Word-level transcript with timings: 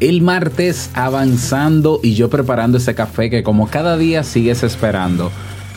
el 0.00 0.22
martes 0.22 0.90
avanzando 0.94 2.00
y 2.02 2.14
yo 2.14 2.30
preparando 2.30 2.78
ese 2.78 2.94
café 2.94 3.30
que 3.30 3.42
como 3.42 3.68
cada 3.68 3.96
día 3.96 4.22
sigues 4.22 4.62
esperando. 4.62 5.30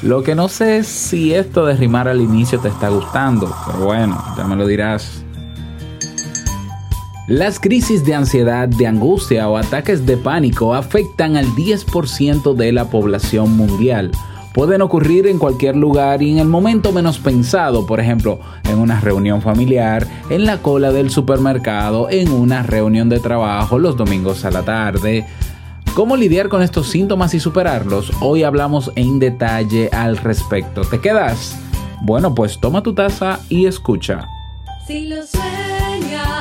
Lo 0.04 0.24
que 0.24 0.36
no 0.36 0.48
sé 0.48 0.78
es 0.78 0.88
si 0.88 1.34
esto 1.34 1.66
de 1.66 1.76
rimar 1.76 2.08
al 2.08 2.22
inicio 2.22 2.60
te 2.60 2.68
está 2.68 2.90
gustando, 2.90 3.54
pero 3.68 3.86
bueno, 3.86 4.24
ya 4.38 4.44
me 4.46 4.56
lo 4.56 4.66
dirás. 4.66 5.24
Las 7.28 7.60
crisis 7.60 8.04
de 8.04 8.16
ansiedad, 8.16 8.68
de 8.68 8.88
angustia 8.88 9.48
o 9.48 9.58
ataques 9.58 10.06
de 10.06 10.18
pánico 10.18 10.74
afectan 10.74 11.38
al 11.38 11.46
10% 11.48 12.56
de 12.56 12.72
la 12.72 12.90
población 12.90 13.56
mundial 13.56 14.12
pueden 14.54 14.82
ocurrir 14.82 15.28
en 15.28 15.38
cualquier 15.38 15.76
lugar 15.76 16.22
y 16.22 16.32
en 16.32 16.40
el 16.40 16.48
momento 16.48 16.92
menos 16.92 17.20
pensado, 17.20 17.86
por 17.86 18.00
ejemplo, 18.00 18.40
en 18.70 18.80
una 18.80 19.00
reunión 19.00 19.42
familiar, 19.42 20.08
en 20.30 20.46
la 20.46 20.58
cola 20.58 20.92
del 20.92 21.10
supermercado, 21.10 22.10
en 22.10 22.32
una 22.32 22.64
reunión 22.64 23.10
de 23.10 23.20
trabajo 23.20 23.80
los 23.80 23.98
domingos 23.98 24.46
a 24.46 24.52
la 24.52 24.64
tarde. 24.64 25.26
¿Cómo 25.94 26.16
lidiar 26.16 26.48
con 26.48 26.62
estos 26.62 26.88
síntomas 26.88 27.34
y 27.34 27.40
superarlos? 27.40 28.12
Hoy 28.22 28.44
hablamos 28.44 28.92
en 28.96 29.20
detalle 29.20 29.90
al 29.92 30.18
respecto. 30.18 30.82
¿Te 30.82 31.00
quedas? 31.00 31.58
Bueno, 32.02 32.34
pues 32.34 32.60
toma 32.60 32.82
tu 32.82 32.94
taza 32.94 33.40
y 33.50 33.66
escucha. 33.66 34.26
Si 34.88 35.08
lo 35.08 35.18
sueñas, 35.26 36.41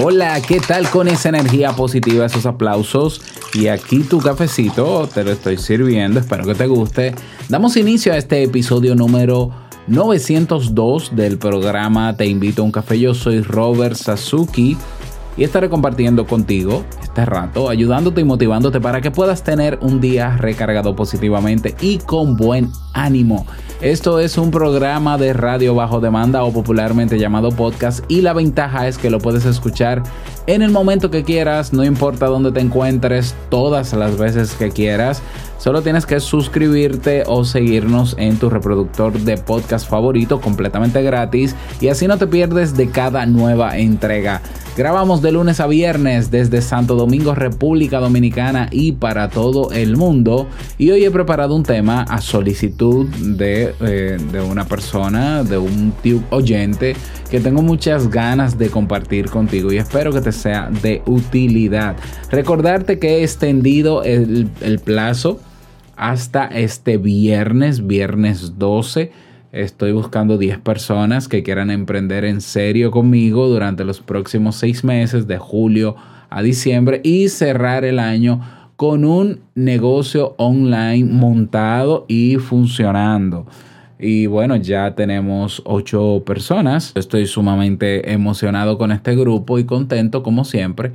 Hola, 0.00 0.40
¿qué 0.40 0.58
tal 0.58 0.88
con 0.88 1.06
esa 1.06 1.28
energía 1.28 1.72
positiva, 1.72 2.24
esos 2.24 2.46
aplausos? 2.46 3.20
Y 3.52 3.66
aquí 3.66 4.00
tu 4.00 4.20
cafecito, 4.20 5.06
te 5.06 5.22
lo 5.22 5.30
estoy 5.30 5.58
sirviendo, 5.58 6.18
espero 6.18 6.44
que 6.44 6.54
te 6.54 6.66
guste. 6.66 7.14
Damos 7.50 7.76
inicio 7.76 8.14
a 8.14 8.16
este 8.16 8.42
episodio 8.42 8.94
número 8.94 9.50
902 9.88 11.14
del 11.14 11.36
programa 11.36 12.16
Te 12.16 12.24
invito 12.26 12.62
a 12.62 12.64
un 12.64 12.72
café. 12.72 12.98
Yo 12.98 13.14
soy 13.14 13.42
Robert 13.42 13.94
Sasuki 13.94 14.78
y 15.36 15.44
estaré 15.44 15.68
compartiendo 15.68 16.26
contigo 16.26 16.84
este 17.02 17.24
rato, 17.26 17.68
ayudándote 17.68 18.22
y 18.22 18.24
motivándote 18.24 18.80
para 18.80 19.00
que 19.00 19.10
puedas 19.10 19.42
tener 19.42 19.78
un 19.82 20.00
día 20.00 20.36
recargado 20.38 20.96
positivamente 20.96 21.74
y 21.80 21.98
con 21.98 22.36
buen 22.36 22.70
ánimo. 22.94 23.46
Esto 23.82 24.20
es 24.20 24.38
un 24.38 24.50
programa 24.50 25.18
de 25.18 25.32
radio 25.32 25.74
bajo 25.74 26.00
demanda 26.00 26.44
o 26.44 26.52
popularmente 26.52 27.18
llamado 27.18 27.50
podcast 27.50 28.04
y 28.08 28.20
la 28.20 28.32
ventaja 28.32 28.88
es 28.88 28.96
que 28.96 29.10
lo 29.10 29.18
puedes 29.18 29.44
escuchar 29.44 30.02
en 30.46 30.62
el 30.62 30.70
momento 30.70 31.10
que 31.10 31.22
quieras, 31.22 31.72
no 31.72 31.84
importa 31.84 32.26
dónde 32.26 32.50
te 32.50 32.60
encuentres, 32.60 33.34
todas 33.48 33.92
las 33.92 34.18
veces 34.18 34.54
que 34.54 34.70
quieras. 34.70 35.22
Solo 35.58 35.82
tienes 35.82 36.06
que 36.06 36.18
suscribirte 36.18 37.22
o 37.26 37.44
seguirnos 37.44 38.16
en 38.18 38.36
tu 38.38 38.50
reproductor 38.50 39.12
de 39.12 39.36
podcast 39.36 39.88
favorito 39.88 40.40
completamente 40.40 41.02
gratis 41.02 41.54
y 41.80 41.88
así 41.88 42.08
no 42.08 42.18
te 42.18 42.26
pierdes 42.26 42.76
de 42.76 42.90
cada 42.90 43.26
nueva 43.26 43.78
entrega. 43.78 44.42
Grabamos 44.74 45.20
de 45.20 45.32
lunes 45.32 45.60
a 45.60 45.66
viernes 45.66 46.30
desde 46.30 46.62
Santo 46.62 46.96
Domingo, 46.96 47.34
República 47.34 48.00
Dominicana 48.00 48.68
y 48.70 48.92
para 48.92 49.28
todo 49.28 49.70
el 49.70 49.98
mundo. 49.98 50.48
Y 50.78 50.90
hoy 50.90 51.04
he 51.04 51.10
preparado 51.10 51.54
un 51.54 51.62
tema 51.62 52.04
a 52.04 52.22
solicitud 52.22 53.06
de, 53.06 53.74
eh, 53.80 54.16
de 54.32 54.40
una 54.40 54.64
persona, 54.64 55.44
de 55.44 55.58
un 55.58 55.92
tío 56.02 56.22
oyente, 56.30 56.96
que 57.30 57.38
tengo 57.40 57.60
muchas 57.60 58.08
ganas 58.08 58.56
de 58.56 58.70
compartir 58.70 59.28
contigo 59.28 59.70
y 59.74 59.76
espero 59.76 60.10
que 60.10 60.22
te 60.22 60.32
sea 60.32 60.70
de 60.80 61.02
utilidad. 61.04 61.94
Recordarte 62.30 62.98
que 62.98 63.18
he 63.18 63.22
extendido 63.24 64.02
el, 64.04 64.48
el 64.62 64.78
plazo 64.78 65.38
hasta 65.96 66.46
este 66.46 66.96
viernes, 66.96 67.86
viernes 67.86 68.58
12 68.58 69.12
Estoy 69.52 69.92
buscando 69.92 70.38
10 70.38 70.60
personas 70.60 71.28
que 71.28 71.42
quieran 71.42 71.70
emprender 71.70 72.24
en 72.24 72.40
serio 72.40 72.90
conmigo 72.90 73.48
durante 73.48 73.84
los 73.84 74.00
próximos 74.00 74.56
6 74.56 74.82
meses, 74.82 75.26
de 75.26 75.36
julio 75.36 75.94
a 76.30 76.40
diciembre, 76.40 77.02
y 77.04 77.28
cerrar 77.28 77.84
el 77.84 77.98
año 77.98 78.40
con 78.76 79.04
un 79.04 79.40
negocio 79.54 80.34
online 80.38 81.04
montado 81.04 82.06
y 82.08 82.36
funcionando. 82.36 83.46
Y 83.98 84.24
bueno, 84.24 84.56
ya 84.56 84.94
tenemos 84.94 85.60
8 85.66 86.22
personas. 86.24 86.92
Estoy 86.94 87.26
sumamente 87.26 88.10
emocionado 88.10 88.78
con 88.78 88.90
este 88.90 89.14
grupo 89.14 89.58
y 89.58 89.64
contento 89.64 90.22
como 90.22 90.46
siempre. 90.46 90.92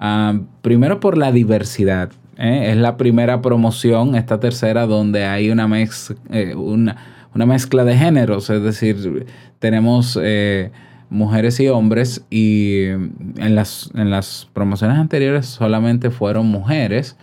Uh, 0.00 0.44
primero 0.62 1.00
por 1.00 1.18
la 1.18 1.32
diversidad. 1.32 2.12
¿eh? 2.38 2.70
Es 2.70 2.76
la 2.76 2.96
primera 2.96 3.42
promoción, 3.42 4.14
esta 4.14 4.38
tercera, 4.38 4.86
donde 4.86 5.24
hay 5.24 5.50
una, 5.50 5.66
mez, 5.66 6.14
eh, 6.30 6.54
una 6.54 7.15
una 7.36 7.44
mezcla 7.44 7.84
de 7.84 7.96
géneros, 7.96 8.48
es 8.48 8.62
decir, 8.62 9.26
tenemos 9.58 10.18
eh, 10.20 10.70
mujeres 11.10 11.60
y 11.60 11.68
hombres 11.68 12.24
y 12.30 12.86
en 12.86 13.54
las, 13.54 13.90
en 13.94 14.10
las 14.10 14.48
promociones 14.54 14.96
anteriores 14.96 15.44
solamente 15.44 16.10
fueron 16.10 16.46
mujeres. 16.46 17.16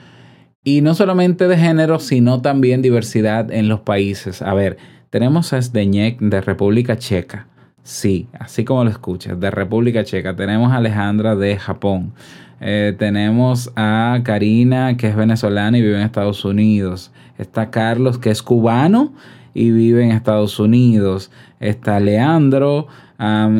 Y 0.63 0.81
no 0.81 0.93
solamente 0.93 1.47
de 1.47 1.57
género, 1.57 1.99
sino 1.99 2.41
también 2.41 2.81
diversidad 2.81 3.51
en 3.51 3.67
los 3.67 3.81
países. 3.81 4.41
A 4.43 4.53
ver, 4.53 4.77
tenemos 5.09 5.51
a 5.51 5.61
Zdeněk 5.61 6.19
de 6.21 6.41
República 6.41 6.95
Checa. 6.95 7.47
Sí, 7.81 8.29
así 8.39 8.63
como 8.63 8.83
lo 8.83 8.91
escuchas, 8.91 9.37
de 9.39 9.49
República 9.49 10.03
Checa. 10.03 10.35
Tenemos 10.35 10.71
a 10.71 10.77
Alejandra 10.77 11.35
de 11.35 11.57
Japón. 11.57 12.13
Eh, 12.61 12.95
tenemos 12.97 13.73
a 13.75 14.21
Karina, 14.23 14.95
que 14.95 15.07
es 15.07 15.15
venezolana 15.15 15.77
y 15.77 15.81
vive 15.81 15.95
en 15.95 16.03
Estados 16.03 16.45
Unidos. 16.45 17.11
Está 17.39 17.71
Carlos, 17.71 18.19
que 18.19 18.29
es 18.29 18.43
cubano 18.43 19.11
y 19.53 19.71
vive 19.71 20.03
en 20.03 20.11
Estados 20.11 20.59
Unidos. 20.59 21.31
Está 21.59 21.99
Leandro, 21.99 22.87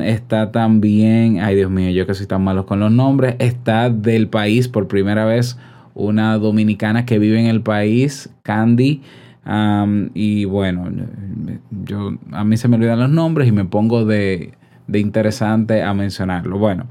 está 0.04 0.52
también, 0.52 1.40
ay 1.40 1.56
Dios 1.56 1.72
mío, 1.72 1.90
yo 1.92 2.06
que 2.06 2.14
soy 2.14 2.26
tan 2.26 2.44
malo 2.44 2.66
con 2.66 2.80
los 2.80 2.92
nombres, 2.92 3.36
está 3.40 3.90
del 3.90 4.28
país 4.28 4.68
por 4.68 4.88
primera 4.88 5.26
vez 5.26 5.58
una 5.96 6.38
dominicana 6.38 7.06
que 7.06 7.20
vive 7.20 7.40
en 7.40 7.46
el 7.46 7.62
país, 7.62 8.30
Candy. 8.42 9.02
Y 10.14 10.46
bueno, 10.46 10.90
yo, 11.86 12.18
a 12.31 12.44
mí 12.44 12.58
se 12.58 12.68
me 12.68 12.78
olvidan 12.78 13.00
los 13.00 13.10
nombres 13.10 13.48
y 13.48 13.52
me 13.52 13.66
pongo 13.66 14.06
de, 14.06 14.54
de 14.88 15.00
interesante 15.00 15.84
a 15.84 15.94
mencionarlo. 15.94 16.58
Bueno, 16.58 16.88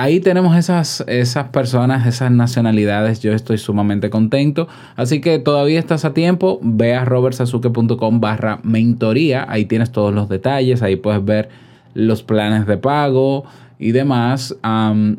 ahí 0.00 0.20
tenemos 0.20 0.56
esas, 0.56 1.04
esas 1.06 1.48
personas, 1.48 2.06
esas 2.06 2.30
nacionalidades. 2.30 3.20
Yo 3.20 3.32
estoy 3.32 3.58
sumamente 3.58 4.10
contento. 4.10 4.68
Así 4.96 5.20
que 5.20 5.38
todavía 5.38 5.78
estás 5.78 6.04
a 6.04 6.14
tiempo. 6.14 6.58
Ve 6.62 6.94
a 6.94 7.04
robertsazuke.com 7.04 8.20
barra 8.20 8.60
mentoría. 8.62 9.46
Ahí 9.48 9.66
tienes 9.66 9.92
todos 9.92 10.14
los 10.14 10.28
detalles. 10.28 10.82
Ahí 10.82 10.96
puedes 10.96 11.24
ver 11.24 11.48
los 11.94 12.22
planes 12.22 12.66
de 12.66 12.78
pago 12.78 13.44
y 13.78 13.92
demás. 13.92 14.56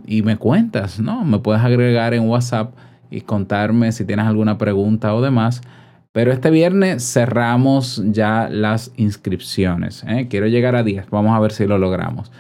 Y 0.08 0.22
me 0.24 0.38
cuentas, 0.38 1.00
¿no? 1.00 1.24
Me 1.26 1.40
puedes 1.40 1.62
agregar 1.62 2.14
en 2.14 2.28
WhatsApp 2.28 2.74
y 3.10 3.22
contarme 3.22 3.92
si 3.92 4.06
tienes 4.06 4.26
alguna 4.26 4.58
pregunta 4.58 5.14
o 5.14 5.22
demás. 5.22 5.62
Pero 6.12 6.34
este 6.34 6.50
viernes 6.50 7.10
cerramos 7.14 8.02
ya 8.08 8.50
las 8.50 8.92
inscripciones. 8.98 10.04
¿eh? 10.08 10.28
Quiero 10.30 10.48
llegar 10.48 10.76
a 10.76 10.84
10. 10.84 11.10
Vamos 11.10 11.34
a 11.34 11.40
ver 11.40 11.54
si 11.54 11.66
lo 11.68 11.78
logramos. 11.78 12.32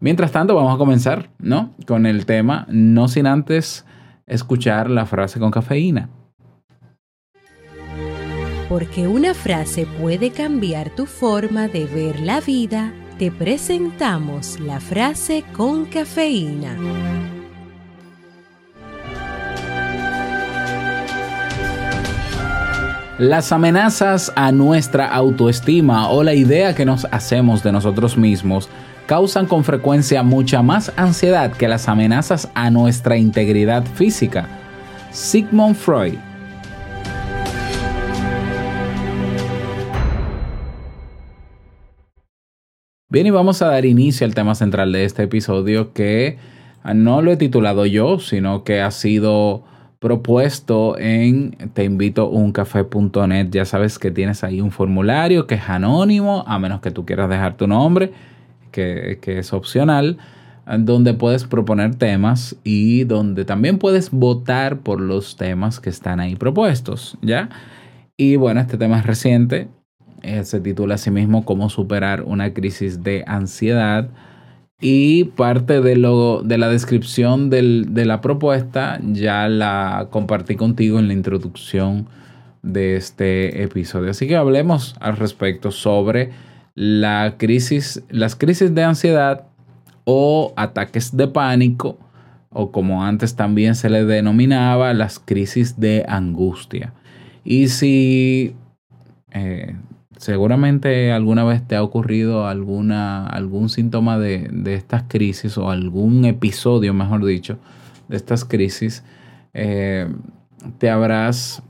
Mientras 0.00 0.30
tanto, 0.30 0.54
vamos 0.54 0.76
a 0.76 0.78
comenzar, 0.78 1.30
¿no? 1.38 1.74
Con 1.84 2.06
el 2.06 2.24
tema, 2.24 2.66
no 2.70 3.08
sin 3.08 3.26
antes 3.26 3.84
escuchar 4.26 4.88
la 4.88 5.06
frase 5.06 5.40
con 5.40 5.50
cafeína. 5.50 6.08
Porque 8.68 9.08
una 9.08 9.34
frase 9.34 9.88
puede 10.00 10.30
cambiar 10.30 10.90
tu 10.90 11.06
forma 11.06 11.66
de 11.66 11.86
ver 11.86 12.20
la 12.20 12.40
vida, 12.40 12.92
te 13.18 13.32
presentamos 13.32 14.60
la 14.60 14.78
frase 14.78 15.42
con 15.56 15.86
cafeína. 15.86 16.76
Las 23.18 23.50
amenazas 23.50 24.32
a 24.36 24.52
nuestra 24.52 25.08
autoestima 25.08 26.08
o 26.08 26.22
la 26.22 26.34
idea 26.34 26.76
que 26.76 26.84
nos 26.84 27.04
hacemos 27.06 27.64
de 27.64 27.72
nosotros 27.72 28.16
mismos 28.16 28.68
causan 29.08 29.46
con 29.46 29.64
frecuencia 29.64 30.22
mucha 30.22 30.60
más 30.60 30.92
ansiedad 30.96 31.56
que 31.56 31.66
las 31.66 31.88
amenazas 31.88 32.50
a 32.54 32.68
nuestra 32.68 33.16
integridad 33.16 33.86
física. 33.86 34.46
Sigmund 35.12 35.76
Freud. 35.76 36.18
Bien, 43.08 43.26
y 43.26 43.30
vamos 43.30 43.62
a 43.62 43.68
dar 43.68 43.86
inicio 43.86 44.26
al 44.26 44.34
tema 44.34 44.54
central 44.54 44.92
de 44.92 45.06
este 45.06 45.22
episodio 45.22 45.94
que 45.94 46.36
no 46.94 47.22
lo 47.22 47.32
he 47.32 47.38
titulado 47.38 47.86
yo, 47.86 48.18
sino 48.18 48.62
que 48.62 48.82
ha 48.82 48.90
sido 48.90 49.64
propuesto 50.00 50.98
en 50.98 51.52
teinvitouncafé.net. 51.72 53.48
Ya 53.50 53.64
sabes 53.64 53.98
que 53.98 54.10
tienes 54.10 54.44
ahí 54.44 54.60
un 54.60 54.70
formulario 54.70 55.46
que 55.46 55.54
es 55.54 55.66
anónimo, 55.66 56.44
a 56.46 56.58
menos 56.58 56.82
que 56.82 56.90
tú 56.90 57.06
quieras 57.06 57.30
dejar 57.30 57.56
tu 57.56 57.66
nombre, 57.66 58.12
que, 58.70 59.18
es 59.24 59.52
opcional, 59.52 60.18
donde 60.80 61.14
puedes 61.14 61.44
proponer 61.44 61.94
temas 61.94 62.56
y 62.64 63.04
donde 63.04 63.44
también 63.44 63.78
puedes 63.78 64.10
votar 64.10 64.80
por 64.80 65.00
los 65.00 65.36
temas 65.36 65.80
que 65.80 65.90
están 65.90 66.20
ahí 66.20 66.36
propuestos, 66.36 67.16
¿ya? 67.22 67.48
Y 68.16 68.36
bueno, 68.36 68.60
este 68.60 68.76
tema 68.76 68.98
es 68.98 69.06
reciente, 69.06 69.68
eh, 70.22 70.44
se 70.44 70.60
titula 70.60 70.96
así 70.96 71.10
mismo 71.10 71.44
Cómo 71.44 71.70
superar 71.70 72.22
una 72.22 72.52
crisis 72.52 73.02
de 73.02 73.24
ansiedad. 73.26 74.08
Y 74.80 75.24
parte 75.24 75.80
de, 75.80 75.96
lo, 75.96 76.42
de 76.44 76.56
la 76.56 76.68
descripción 76.68 77.50
del- 77.50 77.94
de 77.94 78.04
la 78.04 78.20
propuesta 78.20 79.00
ya 79.02 79.48
la 79.48 80.06
compartí 80.10 80.54
contigo 80.54 81.00
en 81.00 81.08
la 81.08 81.14
introducción 81.14 82.06
de 82.62 82.94
este 82.94 83.62
episodio. 83.64 84.10
Así 84.10 84.28
que 84.28 84.36
hablemos 84.36 84.94
al 85.00 85.16
respecto 85.16 85.72
sobre 85.72 86.30
la 86.80 87.34
crisis, 87.38 88.04
las 88.08 88.36
crisis 88.36 88.72
de 88.72 88.84
ansiedad 88.84 89.48
o 90.04 90.52
ataques 90.54 91.16
de 91.16 91.26
pánico, 91.26 91.98
o 92.50 92.70
como 92.70 93.02
antes 93.02 93.34
también 93.34 93.74
se 93.74 93.90
le 93.90 94.04
denominaba, 94.04 94.94
las 94.94 95.18
crisis 95.18 95.80
de 95.80 96.04
angustia. 96.08 96.92
Y 97.42 97.66
si 97.66 98.54
eh, 99.32 99.74
seguramente 100.18 101.10
alguna 101.10 101.42
vez 101.42 101.66
te 101.66 101.74
ha 101.74 101.82
ocurrido 101.82 102.46
alguna, 102.46 103.26
algún 103.26 103.70
síntoma 103.70 104.16
de, 104.16 104.48
de 104.52 104.74
estas 104.74 105.02
crisis 105.08 105.58
o 105.58 105.72
algún 105.72 106.26
episodio, 106.26 106.94
mejor 106.94 107.24
dicho, 107.24 107.58
de 108.06 108.16
estas 108.16 108.44
crisis, 108.44 109.02
eh, 109.52 110.06
te 110.78 110.90
habrás, 110.90 111.60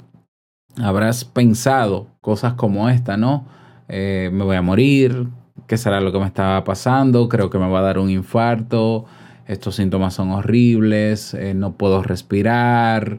habrás 0.76 1.25
pensado 1.25 2.08
cosas 2.20 2.52
como 2.52 2.90
esta, 2.90 3.16
¿no? 3.16 3.56
Eh, 3.88 4.31
me 4.32 4.44
voy 4.44 4.56
a 4.56 4.62
morir, 4.62 5.26
¿qué 5.67 5.76
será 5.76 6.00
lo 6.00 6.12
que 6.12 6.19
me 6.19 6.26
estaba 6.26 6.62
pasando? 6.64 7.29
Creo 7.29 7.50
que 7.50 7.58
me 7.58 7.69
va 7.69 7.81
a 7.81 7.82
dar 7.82 7.99
un 7.99 8.11
infarto, 8.11 9.06
estos 9.46 9.76
síntomas 9.76 10.14
son 10.14 10.31
horribles, 10.31 11.35
eh, 11.35 11.55
no 11.55 11.73
puedo 11.73 12.02
respirar. 12.02 13.19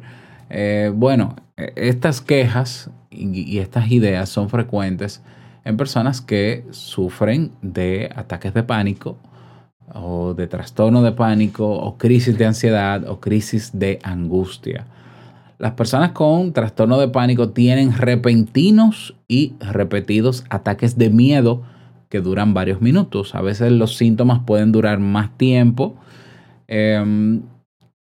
Eh, 0.50 0.92
bueno, 0.94 1.36
eh, 1.58 1.74
estas 1.76 2.22
quejas 2.22 2.92
y, 3.10 3.42
y 3.42 3.60
estas 3.60 3.92
ideas 3.92 4.30
son 4.30 4.50
frecuentes 4.50 5.22
en 5.66 5.76
personas 5.76 6.22
que 6.22 6.66
sufren 6.72 7.52
de 7.62 8.10
ataques 8.16 8.54
de 8.54 8.64
pánico 8.64 9.18
o 9.94 10.34
de 10.34 10.48
trastorno 10.48 11.02
de 11.02 11.12
pánico 11.12 11.68
o 11.68 11.98
crisis 11.98 12.38
de 12.38 12.46
ansiedad 12.46 13.08
o 13.08 13.20
crisis 13.20 13.72
de 13.74 14.00
angustia. 14.04 14.86
Las 15.60 15.74
personas 15.74 16.14
con 16.14 16.54
trastorno 16.54 16.98
de 16.98 17.10
pánico 17.10 17.50
tienen 17.50 17.96
repentinos 17.96 19.16
y 19.28 19.54
repetidos 19.60 20.46
ataques 20.50 20.98
de 20.98 21.10
miedo 21.10 21.62
que 22.10 22.22
duran 22.22 22.54
varios 22.54 22.82
minutos. 22.82 23.36
A 23.36 23.42
veces 23.42 23.72
los 23.72 23.98
síntomas 23.98 24.40
pueden 24.46 24.72
durar 24.72 25.00
más 25.00 25.38
tiempo. 25.38 25.96
eh, 26.68 27.40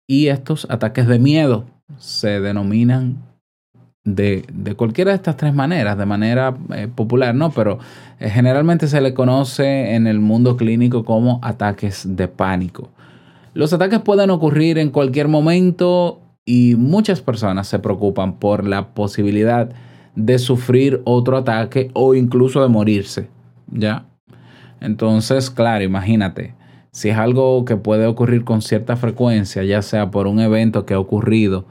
y 0.08 0.28
estos 0.28 0.68
ataques 0.70 1.08
de 1.08 1.20
miedo 1.20 1.66
se 1.98 2.40
denominan 2.40 3.24
de, 4.04 4.46
de 4.54 4.76
cualquiera 4.76 5.12
de 5.12 5.16
estas 5.16 5.36
tres 5.36 5.54
maneras, 5.54 5.98
de 5.98 6.06
manera 6.06 6.56
eh, 6.76 6.88
popular, 6.94 7.34
¿no? 7.34 7.50
Pero 7.50 7.80
eh, 8.20 8.30
generalmente 8.30 8.88
se 8.88 9.02
le 9.02 9.16
conoce 9.16 9.96
en 9.96 10.06
el 10.06 10.20
mundo 10.20 10.58
clínico 10.58 11.04
como 11.04 11.40
ataques 11.42 12.16
de 12.16 12.28
pánico. 12.28 12.90
Los 13.56 13.74
ataques 13.74 14.02
pueden 14.02 14.30
ocurrir 14.30 14.78
en 14.78 14.92
cualquier 14.92 15.28
momento 15.28 16.20
y 16.46 16.76
muchas 16.76 17.22
personas 17.22 17.68
se 17.68 17.80
preocupan 17.80 18.38
por 18.38 18.66
la 18.66 18.94
posibilidad 18.94 19.72
de 20.16 20.40
sufrir 20.40 21.02
otro 21.04 21.38
ataque 21.38 21.90
o 21.94 22.14
incluso 22.14 22.62
de 22.62 22.70
morirse, 22.70 23.30
¿ya? 23.68 24.06
Entonces, 24.80 25.50
claro, 25.50 25.84
imagínate, 25.84 26.54
si 26.92 27.10
es 27.10 27.18
algo 27.18 27.66
que 27.66 27.76
puede 27.76 28.06
ocurrir 28.06 28.46
con 28.46 28.62
cierta 28.62 28.96
frecuencia, 28.96 29.64
ya 29.64 29.82
sea 29.82 30.12
por 30.12 30.28
un 30.28 30.40
evento 30.40 30.86
que 30.86 30.94
ha 30.94 31.00
ocurrido 31.00 31.66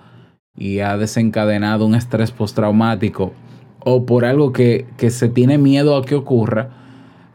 y 0.56 0.81
ha 0.81 0.97
desencadenado 0.97 1.87
un 1.87 1.94
estrés 1.94 2.32
postraumático 2.32 3.32
o 3.79 4.05
por 4.05 4.25
algo 4.25 4.53
que, 4.53 4.87
que 4.97 5.11
se 5.11 5.29
tiene 5.29 5.56
miedo 5.56 5.97
a 5.97 6.05
que 6.05 6.15
ocurra, 6.17 6.70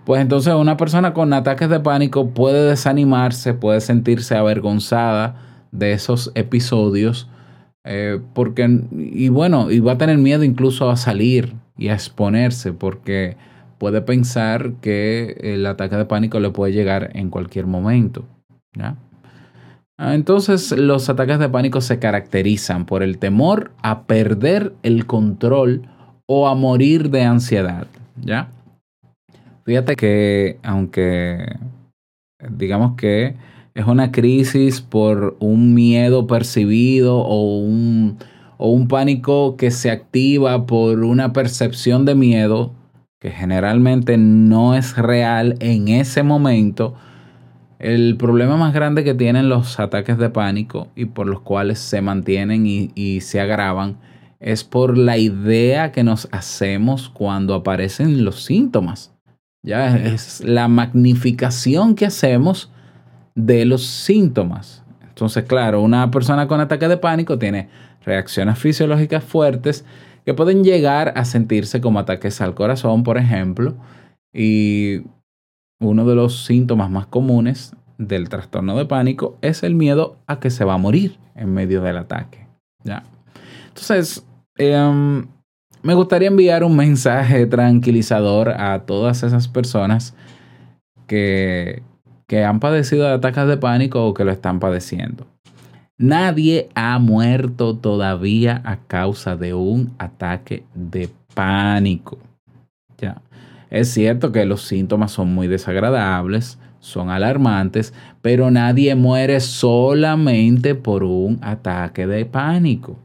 pues 0.05 0.21
entonces 0.21 0.53
una 0.53 0.77
persona 0.77 1.13
con 1.13 1.31
ataques 1.33 1.69
de 1.69 1.79
pánico 1.79 2.29
puede 2.29 2.69
desanimarse, 2.69 3.53
puede 3.53 3.81
sentirse 3.81 4.35
avergonzada 4.35 5.48
de 5.71 5.93
esos 5.93 6.31
episodios, 6.35 7.29
eh, 7.83 8.19
porque, 8.33 8.81
y 8.91 9.29
bueno, 9.29 9.71
y 9.71 9.79
va 9.79 9.93
a 9.93 9.97
tener 9.97 10.17
miedo 10.17 10.43
incluso 10.43 10.89
a 10.89 10.97
salir 10.97 11.53
y 11.77 11.89
a 11.89 11.93
exponerse, 11.93 12.73
porque 12.73 13.37
puede 13.77 14.01
pensar 14.01 14.73
que 14.81 15.37
el 15.41 15.65
ataque 15.65 15.95
de 15.95 16.05
pánico 16.05 16.39
le 16.39 16.49
puede 16.49 16.73
llegar 16.73 17.11
en 17.13 17.29
cualquier 17.29 17.65
momento. 17.65 18.25
¿ya? 18.73 18.95
Ah, 19.97 20.13
Entonces, 20.13 20.71
los 20.71 21.09
ataques 21.09 21.39
de 21.39 21.49
pánico 21.49 21.81
se 21.81 21.99
caracterizan 21.99 22.85
por 22.85 23.03
el 23.03 23.17
temor 23.17 23.71
a 23.81 24.03
perder 24.03 24.73
el 24.83 25.05
control 25.05 25.87
o 26.25 26.47
a 26.47 26.55
morir 26.55 27.09
de 27.09 27.23
ansiedad, 27.23 27.87
¿ya? 28.21 28.49
Fíjate 29.65 29.95
que 29.95 30.57
aunque 30.63 31.57
digamos 32.49 32.95
que 32.95 33.35
es 33.73 33.85
una 33.85 34.11
crisis 34.11 34.81
por 34.81 35.37
un 35.39 35.73
miedo 35.73 36.27
percibido 36.27 37.17
o 37.17 37.59
un, 37.59 38.17
o 38.57 38.69
un 38.69 38.87
pánico 38.87 39.55
que 39.57 39.71
se 39.71 39.91
activa 39.91 40.65
por 40.65 41.03
una 41.03 41.33
percepción 41.33 42.05
de 42.05 42.15
miedo 42.15 42.73
que 43.19 43.31
generalmente 43.31 44.17
no 44.17 44.75
es 44.75 44.95
real 44.95 45.57
en 45.59 45.89
ese 45.89 46.23
momento, 46.23 46.95
el 47.77 48.15
problema 48.17 48.57
más 48.57 48.73
grande 48.73 49.03
que 49.03 49.13
tienen 49.13 49.49
los 49.49 49.79
ataques 49.79 50.17
de 50.17 50.29
pánico 50.29 50.87
y 50.95 51.05
por 51.05 51.27
los 51.27 51.41
cuales 51.41 51.79
se 51.79 52.01
mantienen 52.01 52.65
y, 52.65 52.91
y 52.95 53.21
se 53.21 53.39
agravan 53.39 53.97
es 54.39 54.63
por 54.63 54.97
la 54.97 55.17
idea 55.17 55.91
que 55.91 56.03
nos 56.03 56.29
hacemos 56.31 57.09
cuando 57.09 57.53
aparecen 57.53 58.23
los 58.23 58.43
síntomas. 58.43 59.13
Ya 59.63 59.97
es 59.97 60.41
la 60.41 60.69
magnificación 60.69 61.95
que 61.95 62.05
hacemos 62.05 62.71
de 63.35 63.65
los 63.65 63.85
síntomas. 63.85 64.83
Entonces, 65.07 65.43
claro, 65.45 65.81
una 65.81 66.09
persona 66.11 66.47
con 66.47 66.59
ataque 66.59 66.87
de 66.87 66.97
pánico 66.97 67.37
tiene 67.37 67.69
reacciones 68.05 68.57
fisiológicas 68.57 69.23
fuertes 69.23 69.85
que 70.25 70.33
pueden 70.33 70.63
llegar 70.63 71.13
a 71.15 71.25
sentirse 71.25 71.81
como 71.81 71.99
ataques 71.99 72.39
al 72.41 72.55
corazón, 72.55 73.03
por 73.03 73.17
ejemplo, 73.17 73.75
y 74.33 75.01
uno 75.79 76.05
de 76.05 76.15
los 76.15 76.45
síntomas 76.45 76.89
más 76.89 77.07
comunes 77.07 77.75
del 77.97 78.29
trastorno 78.29 78.77
de 78.77 78.85
pánico 78.85 79.37
es 79.41 79.63
el 79.63 79.75
miedo 79.75 80.17
a 80.27 80.39
que 80.39 80.49
se 80.49 80.65
va 80.65 80.75
a 80.75 80.77
morir 80.77 81.17
en 81.35 81.53
medio 81.53 81.81
del 81.81 81.97
ataque. 81.97 82.47
¿ya? 82.83 83.03
Entonces, 83.67 84.25
eh, 84.57 85.23
me 85.81 85.93
gustaría 85.93 86.27
enviar 86.27 86.63
un 86.63 86.75
mensaje 86.75 87.45
tranquilizador 87.45 88.49
a 88.49 88.79
todas 88.85 89.23
esas 89.23 89.47
personas 89.47 90.13
que, 91.07 91.81
que 92.29 92.45
han 92.45 92.59
padecido 92.59 93.05
de 93.05 93.13
ataques 93.13 93.47
de 93.47 93.57
pánico 93.57 94.05
o 94.05 94.13
que 94.13 94.23
lo 94.23 94.31
están 94.31 94.59
padeciendo. 94.59 95.25
Nadie 95.97 96.69
ha 96.75 96.99
muerto 96.99 97.75
todavía 97.75 98.61
a 98.63 98.77
causa 98.77 99.35
de 99.35 99.55
un 99.55 99.95
ataque 99.97 100.63
de 100.75 101.09
pánico. 101.33 102.19
Ya. 102.99 103.19
Es 103.71 103.89
cierto 103.89 104.31
que 104.31 104.45
los 104.45 104.61
síntomas 104.61 105.11
son 105.11 105.33
muy 105.33 105.47
desagradables, 105.47 106.59
son 106.79 107.09
alarmantes, 107.09 107.95
pero 108.21 108.51
nadie 108.51 108.93
muere 108.93 109.39
solamente 109.39 110.75
por 110.75 111.03
un 111.03 111.39
ataque 111.41 112.05
de 112.05 112.25
pánico. 112.25 112.95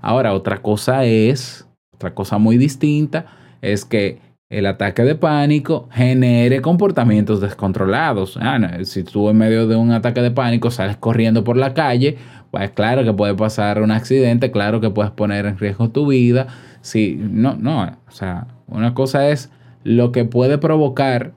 Ahora, 0.00 0.32
otra 0.32 0.62
cosa 0.62 1.04
es, 1.04 1.68
otra 1.94 2.14
cosa 2.14 2.38
muy 2.38 2.56
distinta, 2.56 3.26
es 3.60 3.84
que 3.84 4.18
el 4.52 4.66
ataque 4.66 5.02
de 5.02 5.14
pánico 5.14 5.88
genere 5.90 6.60
comportamientos 6.60 7.40
descontrolados. 7.40 8.36
Ah, 8.40 8.58
si 8.84 9.02
tú 9.02 9.30
en 9.30 9.38
medio 9.38 9.66
de 9.66 9.76
un 9.76 9.92
ataque 9.92 10.20
de 10.20 10.30
pánico 10.30 10.70
sales 10.70 10.96
corriendo 10.98 11.42
por 11.42 11.56
la 11.56 11.72
calle, 11.74 12.18
Pues 12.50 12.70
claro 12.70 13.02
que 13.02 13.14
puede 13.14 13.34
pasar 13.34 13.80
un 13.80 13.90
accidente, 13.90 14.50
claro 14.50 14.80
que 14.82 14.90
puedes 14.90 15.10
poner 15.10 15.46
en 15.46 15.56
riesgo 15.56 15.88
tu 15.88 16.06
vida. 16.06 16.48
Sí, 16.82 17.18
no, 17.18 17.54
no, 17.54 17.82
o 17.84 18.10
sea, 18.10 18.46
una 18.66 18.92
cosa 18.92 19.30
es 19.30 19.50
lo 19.84 20.12
que 20.12 20.26
puede 20.26 20.58
provocar 20.58 21.32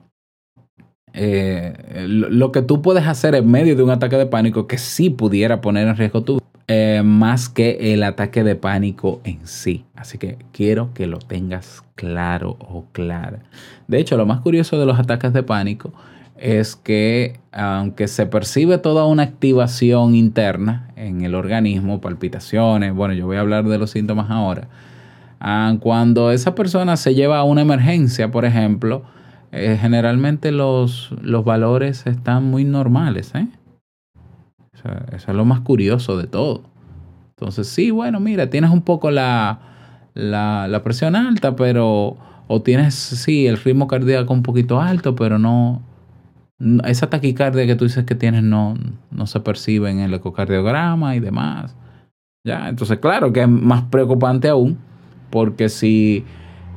eh, 1.14 1.72
lo 2.06 2.52
que 2.52 2.60
tú 2.60 2.82
puedes 2.82 3.06
hacer 3.06 3.34
en 3.34 3.50
medio 3.50 3.74
de 3.76 3.82
un 3.82 3.88
ataque 3.90 4.16
de 4.18 4.26
pánico 4.26 4.66
que 4.66 4.76
sí 4.76 5.08
pudiera 5.08 5.62
poner 5.62 5.88
en 5.88 5.96
riesgo 5.96 6.22
tu 6.22 6.34
vida, 6.34 6.55
eh, 6.68 7.02
más 7.04 7.48
que 7.48 7.92
el 7.92 8.02
ataque 8.02 8.42
de 8.42 8.56
pánico 8.56 9.20
en 9.24 9.46
sí. 9.46 9.84
Así 9.94 10.18
que 10.18 10.38
quiero 10.52 10.92
que 10.94 11.06
lo 11.06 11.18
tengas 11.18 11.84
claro 11.94 12.56
o 12.60 12.86
clara. 12.92 13.40
De 13.86 13.98
hecho, 13.98 14.16
lo 14.16 14.26
más 14.26 14.40
curioso 14.40 14.78
de 14.78 14.86
los 14.86 14.98
ataques 14.98 15.32
de 15.32 15.42
pánico 15.42 15.92
es 16.36 16.76
que 16.76 17.38
aunque 17.52 18.08
se 18.08 18.26
percibe 18.26 18.78
toda 18.78 19.06
una 19.06 19.22
activación 19.22 20.14
interna 20.14 20.88
en 20.96 21.22
el 21.22 21.34
organismo, 21.34 22.00
palpitaciones, 22.00 22.94
bueno, 22.94 23.14
yo 23.14 23.26
voy 23.26 23.36
a 23.36 23.40
hablar 23.40 23.64
de 23.64 23.78
los 23.78 23.90
síntomas 23.90 24.30
ahora, 24.30 24.68
ah, 25.40 25.76
cuando 25.80 26.32
esa 26.32 26.54
persona 26.54 26.96
se 26.96 27.14
lleva 27.14 27.38
a 27.38 27.44
una 27.44 27.62
emergencia, 27.62 28.30
por 28.30 28.44
ejemplo, 28.44 29.04
eh, 29.52 29.78
generalmente 29.80 30.52
los, 30.52 31.14
los 31.22 31.44
valores 31.44 32.06
están 32.06 32.44
muy 32.44 32.64
normales. 32.64 33.32
¿eh? 33.34 33.46
Eso 35.12 35.30
es 35.30 35.36
lo 35.36 35.44
más 35.44 35.60
curioso 35.60 36.16
de 36.16 36.26
todo. 36.26 36.62
Entonces, 37.30 37.68
sí, 37.68 37.90
bueno, 37.90 38.20
mira, 38.20 38.48
tienes 38.48 38.70
un 38.70 38.82
poco 38.82 39.10
la, 39.10 39.60
la, 40.14 40.80
presión 40.82 41.16
alta, 41.16 41.56
pero... 41.56 42.16
O 42.48 42.62
tienes, 42.62 42.94
sí, 42.94 43.48
el 43.48 43.56
ritmo 43.56 43.88
cardíaco 43.88 44.32
un 44.32 44.44
poquito 44.44 44.80
alto, 44.80 45.16
pero 45.16 45.36
no, 45.36 45.82
esa 46.84 47.10
taquicardia 47.10 47.66
que 47.66 47.74
tú 47.74 47.84
dices 47.84 48.04
que 48.04 48.14
tienes 48.14 48.42
no, 48.42 48.76
no 49.10 49.26
se 49.26 49.40
percibe 49.40 49.90
en 49.90 49.98
el 49.98 50.14
ecocardiograma 50.14 51.16
y 51.16 51.20
demás. 51.20 51.74
Ya, 52.44 52.68
entonces 52.68 52.98
claro 52.98 53.32
que 53.32 53.42
es 53.42 53.48
más 53.48 53.82
preocupante 53.84 54.48
aún, 54.48 54.78
porque 55.30 55.68
si 55.68 56.24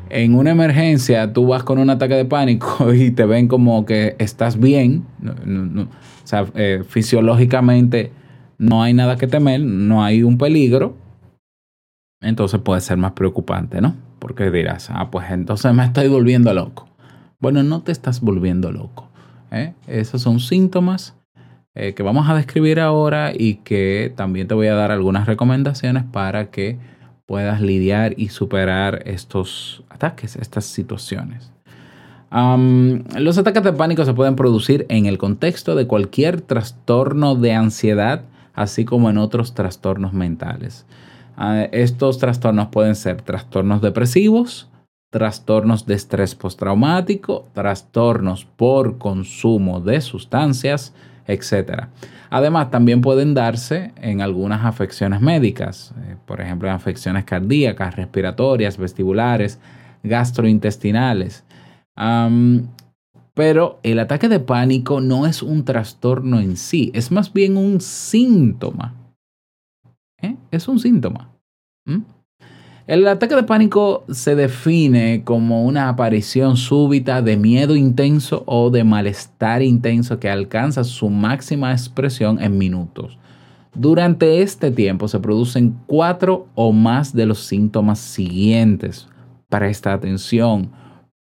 en 0.09 0.35
una 0.35 0.51
emergencia 0.51 1.31
tú 1.31 1.47
vas 1.47 1.63
con 1.63 1.77
un 1.77 1.89
ataque 1.89 2.15
de 2.15 2.25
pánico 2.25 2.93
y 2.93 3.11
te 3.11 3.25
ven 3.25 3.47
como 3.47 3.85
que 3.85 4.15
estás 4.19 4.59
bien, 4.59 5.05
no, 5.19 5.35
no, 5.45 5.87
sea, 6.29 6.45
eh, 6.55 6.83
fisiológicamente 6.87 8.11
no 8.57 8.83
hay 8.83 8.93
nada 8.93 9.15
que 9.15 9.27
temer, 9.27 9.61
no 9.61 10.03
hay 10.03 10.21
un 10.21 10.37
peligro, 10.37 10.95
entonces 12.21 12.59
puede 12.59 12.81
ser 12.81 12.97
más 12.97 13.13
preocupante, 13.13 13.81
¿no? 13.81 13.95
Porque 14.19 14.51
dirás, 14.51 14.89
ah, 14.91 15.09
pues 15.09 15.31
entonces 15.31 15.73
me 15.73 15.85
estoy 15.85 16.07
volviendo 16.07 16.53
loco. 16.53 16.87
Bueno, 17.39 17.63
no 17.63 17.81
te 17.81 17.91
estás 17.91 18.19
volviendo 18.19 18.71
loco. 18.71 19.09
¿eh? 19.51 19.73
Esos 19.87 20.21
son 20.21 20.39
síntomas 20.39 21.15
eh, 21.73 21.93
que 21.93 22.03
vamos 22.03 22.29
a 22.29 22.35
describir 22.35 22.79
ahora 22.81 23.31
y 23.33 23.55
que 23.55 24.11
también 24.15 24.47
te 24.47 24.55
voy 24.55 24.67
a 24.67 24.75
dar 24.75 24.91
algunas 24.91 25.25
recomendaciones 25.25 26.03
para 26.03 26.51
que 26.51 26.77
puedas 27.25 27.61
lidiar 27.61 28.13
y 28.17 28.29
superar 28.29 29.03
estos 29.05 29.83
ataques, 29.89 30.35
estas 30.35 30.65
situaciones. 30.65 31.53
Los 32.31 33.37
ataques 33.37 33.63
de 33.63 33.73
pánico 33.73 34.05
se 34.05 34.13
pueden 34.13 34.35
producir 34.35 34.85
en 34.89 35.05
el 35.07 35.17
contexto 35.17 35.75
de 35.75 35.87
cualquier 35.87 36.41
trastorno 36.41 37.35
de 37.35 37.53
ansiedad, 37.53 38.21
así 38.53 38.85
como 38.85 39.09
en 39.09 39.17
otros 39.17 39.55
trastornos 39.55 40.13
mentales. 40.13 40.85
Uh, 41.37 41.69
estos 41.71 42.19
trastornos 42.19 42.67
pueden 42.67 42.95
ser 42.95 43.21
trastornos 43.21 43.81
depresivos, 43.81 44.69
trastornos 45.09 45.85
de 45.85 45.95
estrés 45.95 46.35
postraumático, 46.35 47.47
trastornos 47.53 48.45
por 48.45 48.97
consumo 48.97 49.79
de 49.79 50.01
sustancias, 50.01 50.93
etc. 51.27 51.85
Además, 52.29 52.69
también 52.69 53.01
pueden 53.01 53.33
darse 53.33 53.93
en 54.01 54.21
algunas 54.21 54.65
afecciones 54.65 55.21
médicas, 55.21 55.93
eh, 56.01 56.17
por 56.25 56.41
ejemplo, 56.41 56.67
en 56.67 56.75
afecciones 56.75 57.23
cardíacas, 57.23 57.95
respiratorias, 57.95 58.77
vestibulares, 58.77 59.59
gastrointestinales. 60.03 61.45
Pero 63.33 63.79
el 63.83 63.99
ataque 63.99 64.29
de 64.29 64.39
pánico 64.39 65.01
no 65.01 65.25
es 65.25 65.41
un 65.43 65.63
trastorno 65.63 66.39
en 66.39 66.57
sí, 66.57 66.91
es 66.93 67.11
más 67.11 67.31
bien 67.31 67.57
un 67.57 67.81
síntoma. 67.81 68.95
¿Eh? 70.21 70.35
Es 70.51 70.67
un 70.67 70.79
síntoma. 70.79 71.31
¿Mm? 71.85 71.99
El 72.89 73.07
ataque 73.07 73.35
de 73.35 73.43
pánico 73.43 74.03
se 74.09 74.35
define 74.35 75.23
como 75.23 75.63
una 75.63 75.89
aparición 75.89 76.57
súbita 76.57 77.21
de 77.21 77.37
miedo 77.37 77.75
intenso 77.75 78.41
o 78.47 78.71
de 78.71 78.83
malestar 78.83 79.61
intenso 79.61 80.19
que 80.19 80.27
alcanza 80.27 80.83
su 80.83 81.07
máxima 81.09 81.71
expresión 81.71 82.41
en 82.41 82.57
minutos. 82.57 83.19
Durante 83.75 84.41
este 84.41 84.71
tiempo 84.71 85.07
se 85.07 85.19
producen 85.19 85.77
cuatro 85.85 86.47
o 86.55 86.71
más 86.71 87.13
de 87.13 87.27
los 87.27 87.45
síntomas 87.45 87.99
siguientes. 87.99 89.07
Presta 89.49 89.93
atención, 89.93 90.71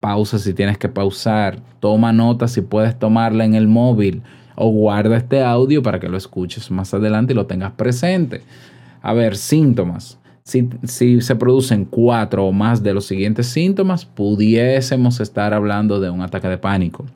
pausa 0.03 0.39
si 0.41 0.53
tienes 0.53 0.79
que 0.79 0.89
pausar, 0.89 1.61
toma 1.79 2.13
nota 2.13 2.49
si 2.49 2.61
puedes 2.61 2.99
tomarla 2.99 3.45
en 3.45 3.55
el 3.55 3.69
móvil 3.69 4.21
o 4.57 4.69
guarda 4.69 5.17
este 5.17 5.43
audio 5.43 5.81
para 5.81 6.01
que 6.01 6.09
lo 6.09 6.17
escuches 6.17 6.71
más 6.73 6.93
adelante 6.93 7.33
y 7.33 7.37
lo 7.37 7.47
tengas 7.47 7.73
presente. 7.73 8.43
A 9.01 9.13
ver, 9.13 9.37
síntomas 9.37 10.19
si, 10.45 10.69
si, 10.83 11.21
se 11.21 11.37
producen 11.37 11.85
cuatro 11.85 12.47
o 12.47 12.53
más 12.53 12.83
de 12.83 12.95
los 12.95 13.07
siguientes 13.07 13.47
síntomas, 13.47 14.05
pudiésemos 14.05 15.21
estar 15.21 15.55
hablando 15.55 16.01
de 16.01 16.11
un 16.11 16.21
ataque 16.21 16.49
de 16.49 16.59
pánico. 16.59 17.07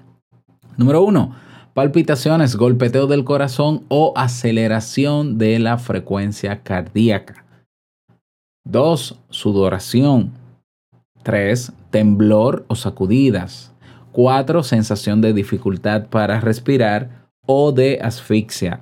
Número 0.77 1.03
uno, 1.03 1.35
palpitaciones, 1.75 2.57
golpeteo 2.57 3.07
del 3.07 3.25
corazón 3.25 3.83
o 3.89 4.13
aceleración 4.17 5.39
de 5.39 5.59
la 5.59 5.79
frecuencia 5.79 6.63
cardíaca. 6.63 7.45
Dos, 8.65 9.19
sudoración. 9.31 10.33
Tres, 11.27 11.73
temblor 11.91 12.65
o 12.69 12.77
sacudidas. 12.77 13.75
Cuatro, 14.13 14.63
sensación 14.63 15.21
de 15.21 15.33
dificultad 15.33 16.07
para 16.07 16.39
respirar 16.39 17.27
o 17.47 17.73
de 17.73 17.99
asfixia. 18.01 18.79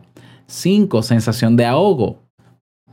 Cinco, 0.46 1.02
sensación 1.02 1.56
de 1.56 1.64
ahogo. 1.64 2.18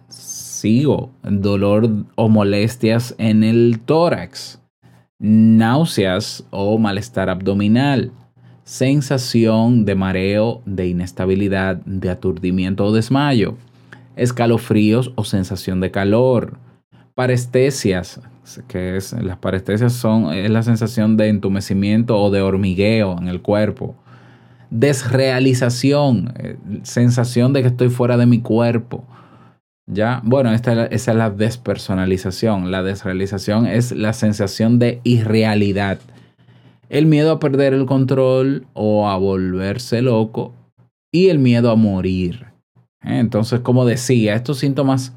Sigo, 0.08 1.12
dolor 1.22 1.90
o 2.16 2.30
molestias 2.30 3.14
en 3.18 3.44
el 3.44 3.82
tórax, 3.84 4.62
náuseas 5.20 6.46
o 6.50 6.78
malestar 6.78 7.30
abdominal, 7.30 8.14
sensación 8.64 9.84
de 9.84 9.96
mareo, 9.96 10.62
de 10.66 10.88
inestabilidad, 10.88 11.76
de 11.86 12.10
aturdimiento 12.10 12.86
o 12.86 12.94
desmayo, 12.94 13.58
escalofríos 14.16 15.12
o 15.16 15.26
sensación 15.26 15.82
de 15.82 15.92
calor, 15.92 16.58
parestesias, 17.16 18.22
que 18.68 18.98
es 18.98 19.14
las 19.14 19.38
parestesias 19.38 19.94
son 19.94 20.34
es 20.34 20.50
la 20.50 20.64
sensación 20.64 21.18
de 21.18 21.30
entumecimiento 21.30 22.18
o 22.18 22.32
de 22.32 22.42
hormigueo 22.42 23.18
en 23.18 23.28
el 23.28 23.42
cuerpo, 23.42 23.96
desrealización, 24.70 26.34
eh, 26.38 26.58
sensación 26.84 27.54
de 27.54 27.62
que 27.62 27.68
estoy 27.68 27.90
fuera 27.90 28.18
de 28.18 28.26
mi 28.26 28.42
cuerpo, 28.42 29.06
¿Ya? 29.88 30.22
Bueno, 30.24 30.54
esta, 30.54 30.86
esa 30.86 31.12
es 31.12 31.18
la 31.18 31.30
despersonalización. 31.30 32.72
La 32.72 32.82
desrealización 32.82 33.66
es 33.68 33.92
la 33.92 34.14
sensación 34.14 34.80
de 34.80 35.02
irrealidad. 35.04 36.00
El 36.88 37.08
miedo 37.08 37.32
a 37.32 37.40
perder 37.40 37.74
el 37.74 37.86
control 37.86 38.68
o 38.74 39.10
a 39.10 39.18
volverse 39.18 40.02
loco 40.02 40.54
y 41.12 41.28
el 41.28 41.40
miedo 41.40 41.72
a 41.72 41.76
morir. 41.76 42.46
¿Eh? 43.04 43.20
Entonces, 43.20 43.60
como 43.60 43.86
decía, 43.86 44.36
estos 44.36 44.60
síntomas 44.60 45.14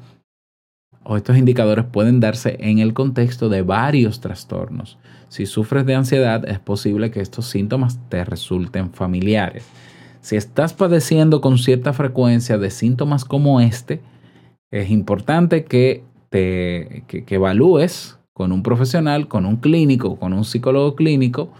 o 1.05 1.17
estos 1.17 1.37
indicadores 1.37 1.85
pueden 1.85 2.19
darse 2.19 2.57
en 2.59 2.79
el 2.79 2.93
contexto 2.93 3.47
de 3.47 3.61
varios 3.61 4.19
trastornos. 4.19 4.97
Si 5.29 5.45
sufres 5.45 5.85
de 5.85 5.95
ansiedad, 5.95 6.47
es 6.49 6.59
posible 6.59 7.11
que 7.11 7.21
estos 7.21 7.45
síntomas 7.45 7.99
te 8.09 8.25
resulten 8.25 8.91
familiares. 8.91 9.65
Si 10.21 10.35
estás 10.35 10.73
padeciendo 10.73 11.41
con 11.41 11.59
cierta 11.59 11.93
frecuencia 11.93 12.57
de 12.57 12.71
síntomas 12.71 13.23
como 13.23 13.61
este, 13.61 14.01
es 14.71 14.89
importante 14.89 15.65
que 15.65 16.03
te 16.29 17.03
que, 17.07 17.23
evalúes 17.27 18.17
con 18.33 18.51
un 18.51 18.63
profesional, 18.63 19.27
con 19.27 19.45
un 19.45 19.57
clínico, 19.57 20.17
con 20.17 20.33
un 20.33 20.43
psicólogo 20.43 20.95
clínico, 20.95 21.53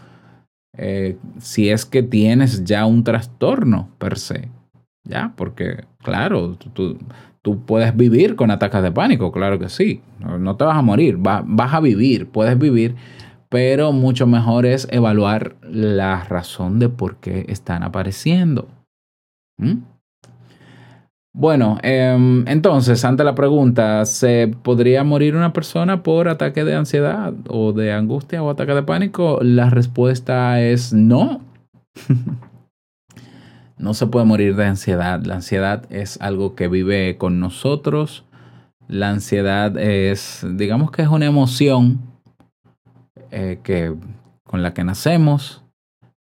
eh, 0.77 1.17
si 1.37 1.69
es 1.69 1.85
que 1.85 2.01
tienes 2.01 2.63
ya 2.63 2.85
un 2.87 3.03
trastorno 3.03 3.89
per 3.99 4.17
se. 4.17 4.49
¿Ya? 5.03 5.33
Porque, 5.35 5.85
claro, 5.99 6.55
tú, 6.73 6.97
tú 7.45 7.63
puedes 7.63 7.95
vivir 7.95 8.35
con 8.35 8.49
ataques 8.49 8.81
de 8.81 8.91
pánico, 8.91 9.31
claro 9.31 9.59
que 9.59 9.69
sí. 9.69 10.01
No, 10.19 10.55
te 10.55 10.63
vas 10.63 10.77
a 10.77 10.81
morir, 10.81 11.23
va, 11.25 11.43
vas 11.45 11.75
a 11.75 11.79
vivir, 11.79 12.27
puedes 12.27 12.57
vivir, 12.57 12.95
pero 13.49 13.91
mucho 13.91 14.25
mejor 14.25 14.65
es 14.65 14.87
evaluar 14.89 15.55
la 15.61 16.23
razón 16.23 16.79
de 16.79 16.89
por 16.89 17.17
qué 17.17 17.45
están 17.47 17.83
apareciendo. 17.83 18.67
¿Mm? 19.59 19.75
Bueno, 21.35 21.77
eh, 21.83 22.17
entonces, 22.47 23.05
ante 23.05 23.23
la 23.23 23.35
pregunta, 23.35 24.05
¿se 24.05 24.51
podría 24.63 25.03
morir 25.03 25.35
una 25.35 25.53
persona 25.53 26.01
por 26.01 26.27
ataque 26.29 26.63
de 26.63 26.73
ansiedad 26.73 27.31
o 27.47 27.73
de 27.73 27.93
angustia 27.93 28.41
o 28.41 28.49
ataque 28.49 28.73
de 28.73 28.81
pánico? 28.81 29.37
La 29.43 29.69
respuesta 29.69 30.59
es 30.61 30.93
no. 30.93 31.41
no 33.77 33.93
se 33.93 34.07
puede 34.07 34.25
morir 34.25 34.55
de 34.55 34.65
ansiedad. 34.65 35.21
La 35.23 35.35
ansiedad 35.35 35.85
es 35.91 36.19
algo 36.21 36.55
que 36.55 36.67
vive 36.67 37.17
con 37.17 37.39
nosotros. 37.39 38.25
La 38.87 39.09
ansiedad 39.09 39.77
es, 39.77 40.45
digamos 40.53 40.91
que 40.91 41.01
es 41.01 41.07
una 41.07 41.25
emoción 41.25 42.01
eh, 43.31 43.59
que, 43.63 43.95
con 44.43 44.61
la 44.63 44.73
que 44.73 44.83
nacemos, 44.83 45.63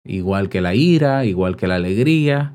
igual 0.05 0.49
que 0.49 0.61
la 0.61 0.75
ira, 0.75 1.25
igual 1.25 1.57
que 1.57 1.69
la 1.69 1.77
alegría. 1.77 2.53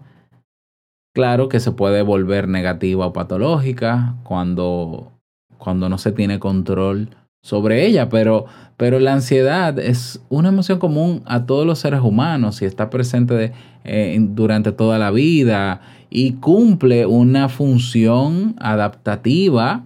Claro 1.16 1.48
que 1.48 1.60
se 1.60 1.72
puede 1.72 2.02
volver 2.02 2.48
negativa 2.48 3.08
o 3.08 3.14
patológica 3.14 4.16
cuando, 4.24 5.12
cuando 5.58 5.90
no 5.90 5.98
se 5.98 6.12
tiene 6.12 6.40
control 6.40 7.10
sobre 7.44 7.86
ella, 7.86 8.08
pero, 8.10 8.46
pero 8.78 9.00
la 9.00 9.14
ansiedad 9.14 9.78
es 9.78 10.22
una 10.30 10.50
emoción 10.50 10.80
común 10.80 11.22
a 11.26 11.46
todos 11.46 11.68
los 11.68 11.78
seres 11.78 12.00
humanos 12.00 12.62
y 12.62 12.66
está 12.66 12.90
presente 12.90 13.52
eh, 13.84 14.18
durante 14.20 14.72
toda 14.72 14.98
la 14.98 15.12
vida 15.12 15.82
y 16.10 16.34
cumple 16.34 17.06
una 17.06 17.50
función 17.50 18.56
adaptativa. 18.60 19.84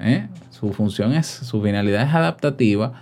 ¿eh? 0.00 0.26
Su 0.50 0.72
función 0.72 1.14
es, 1.14 1.26
su 1.26 1.62
finalidad 1.62 2.08
es 2.08 2.14
adaptativa 2.14 2.92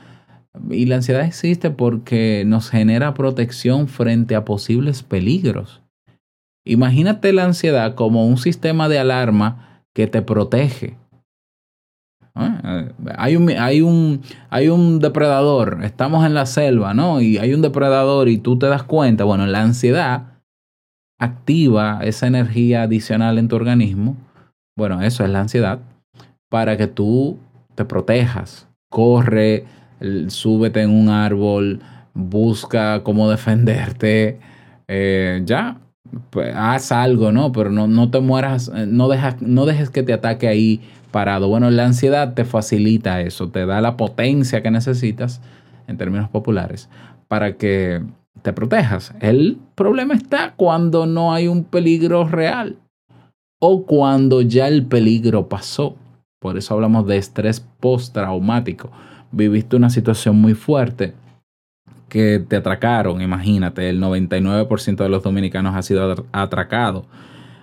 y 0.71 0.85
la 0.85 0.97
ansiedad 0.97 1.25
existe 1.25 1.71
porque 1.71 2.45
nos 2.47 2.69
genera 2.69 3.15
protección 3.15 3.89
frente 3.89 4.35
a 4.35 4.45
posibles 4.45 5.03
peligros. 5.03 5.81
Imagínate 6.67 7.33
la 7.33 7.45
ansiedad 7.45 7.95
como 7.95 8.27
un 8.27 8.37
sistema 8.37 8.91
de 8.91 8.99
alarma 8.99 9.83
que 9.95 10.07
te 10.07 10.21
protege. 10.21 10.99
¿Eh? 12.35 12.93
Hay, 13.17 13.37
un, 13.37 13.51
hay, 13.51 13.83
un, 13.83 14.23
hay 14.49 14.69
un 14.69 14.99
depredador, 15.01 15.81
estamos 15.85 16.25
en 16.25 16.35
la 16.35 16.47
selva, 16.47 16.95
¿no? 16.95 17.21
Y 17.21 17.39
hay 17.39 17.53
un 17.53 17.63
depredador 17.63 18.29
y 18.29 18.39
tú 18.39 18.59
te 18.59 18.67
das 18.67 18.83
cuenta, 18.83 19.25
bueno, 19.25 19.47
la 19.47 19.61
ansiedad 19.61 20.33
activa 21.19 22.01
esa 22.03 22.27
energía 22.27 22.83
adicional 22.83 23.39
en 23.39 23.49
tu 23.49 23.57
organismo. 23.57 24.17
Bueno, 24.77 25.03
eso 25.03 25.25
es 25.25 25.31
la 25.31 25.41
ansiedad, 25.41 25.81
para 26.49 26.77
que 26.77 26.87
tú 26.87 27.39
te 27.75 27.85
protejas. 27.85 28.67
Corre, 28.91 29.65
súbete 30.29 30.83
en 30.83 30.91
un 30.91 31.11
árbol, 31.11 31.81
busca 32.15 33.03
cómo 33.03 33.31
defenderte, 33.31 34.39
eh, 34.89 35.43
ya, 35.45 35.79
pues, 36.31 36.53
haz 36.57 36.93
algo, 36.93 37.31
¿no? 37.33 37.53
Pero 37.53 37.71
no, 37.71 37.87
no 37.87 38.11
te 38.11 38.21
mueras, 38.21 38.71
eh, 38.75 38.87
no, 38.87 39.09
no 39.41 39.67
dejes 39.67 39.91
que 39.91 40.03
te 40.03 40.13
ataque 40.13 40.49
ahí 40.49 40.81
parado. 41.13 41.49
Bueno, 41.49 41.71
la 41.71 41.87
ansiedad 41.87 42.35
te 42.35 42.45
facilita 42.45 43.21
eso, 43.21 43.51
te 43.51 43.65
da 43.67 43.81
la 43.81 43.97
potencia 43.97 44.63
que 44.63 44.71
necesitas, 44.71 45.41
en 45.87 45.99
términos 45.99 46.29
populares, 46.29 46.89
para 47.29 47.57
que 47.57 48.03
te 48.43 48.53
protejas. 48.53 49.15
El 49.21 49.59
problema 49.75 50.15
está 50.15 50.55
cuando 50.57 51.07
no 51.07 51.33
hay 51.33 51.47
un 51.47 51.65
peligro 51.65 52.27
real 52.27 52.77
o 53.61 53.85
cuando 53.87 54.43
ya 54.43 54.67
el 54.67 54.85
peligro 54.87 55.49
pasó. 55.49 55.97
Por 56.41 56.59
eso 56.59 56.75
hablamos 56.75 57.07
de 57.07 57.19
estrés 57.19 57.65
postraumático. 57.79 58.91
Viviste 59.31 59.77
una 59.77 59.91
situación 59.91 60.41
muy 60.41 60.55
fuerte 60.55 61.15
que 62.09 62.45
te 62.47 62.57
atracaron, 62.57 63.23
imagínate, 63.23 63.89
el 63.89 63.99
99% 63.99 64.97
de 64.97 65.09
los 65.09 65.23
dominicanos 65.23 65.75
ha 65.75 65.83
sido 65.83 66.27
atracado. 66.33 67.07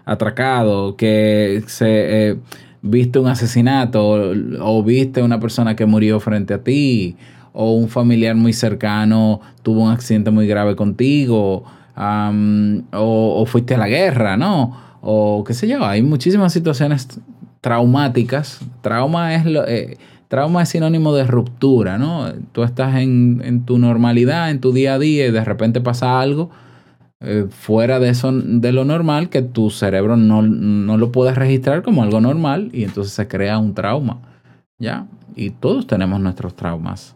Atracado, 0.05 0.95
que 0.95 1.61
se... 1.67 2.29
Eh, 2.31 2.37
viste 2.81 3.19
un 3.19 3.27
asesinato 3.27 4.33
o, 4.61 4.83
viste 4.83 5.21
una 5.21 5.39
persona 5.39 5.75
que 5.75 5.85
murió 5.85 6.19
frente 6.19 6.53
a 6.53 6.63
ti 6.63 7.15
o 7.53 7.73
un 7.73 7.89
familiar 7.89 8.35
muy 8.35 8.53
cercano 8.53 9.41
tuvo 9.63 9.83
un 9.83 9.91
accidente 9.91 10.31
muy 10.31 10.47
grave 10.47 10.75
contigo 10.75 11.63
o, 11.95 13.41
o, 13.41 13.45
fuiste 13.45 13.75
a 13.75 13.77
la 13.77 13.89
guerra, 13.89 14.37
¿no? 14.37 14.77
O 15.01 15.43
qué 15.45 15.53
sé 15.53 15.67
yo, 15.67 15.85
hay 15.85 16.01
muchísimas 16.01 16.53
situaciones 16.53 17.19
traumáticas. 17.59 18.61
Trauma 18.81 19.35
es, 19.35 19.45
lo, 19.45 19.67
eh, 19.67 19.97
trauma 20.29 20.63
es 20.63 20.69
sinónimo 20.69 21.13
de 21.13 21.25
ruptura, 21.25 21.97
¿no? 21.97 22.31
Tú 22.53 22.63
estás 22.63 22.95
en, 22.95 23.41
en 23.43 23.65
tu 23.65 23.77
normalidad, 23.79 24.49
en 24.49 24.61
tu 24.61 24.71
día 24.71 24.93
a 24.93 24.99
día 24.99 25.27
y 25.27 25.31
de 25.31 25.43
repente 25.43 25.81
pasa 25.81 26.21
algo 26.21 26.51
eh, 27.21 27.47
fuera 27.49 27.99
de 27.99 28.09
eso 28.09 28.31
de 28.31 28.71
lo 28.71 28.85
normal 28.85 29.29
que 29.29 29.41
tu 29.41 29.69
cerebro 29.69 30.15
no, 30.15 30.41
no, 30.41 30.97
lo 30.97 31.11
puede 31.11 31.33
registrar 31.33 31.83
como 31.83 32.01
algo 32.03 32.21
normal 32.21 32.69
y 32.71 32.85
entonces 32.85 33.13
se 33.13 33.27
crea 33.27 33.57
un 33.57 33.73
trauma. 33.73 34.21
¿Ya? 34.77 35.07
Y 35.35 35.49
todos 35.49 35.85
tenemos 35.87 36.21
nuestros 36.21 36.55
traumas. 36.55 37.15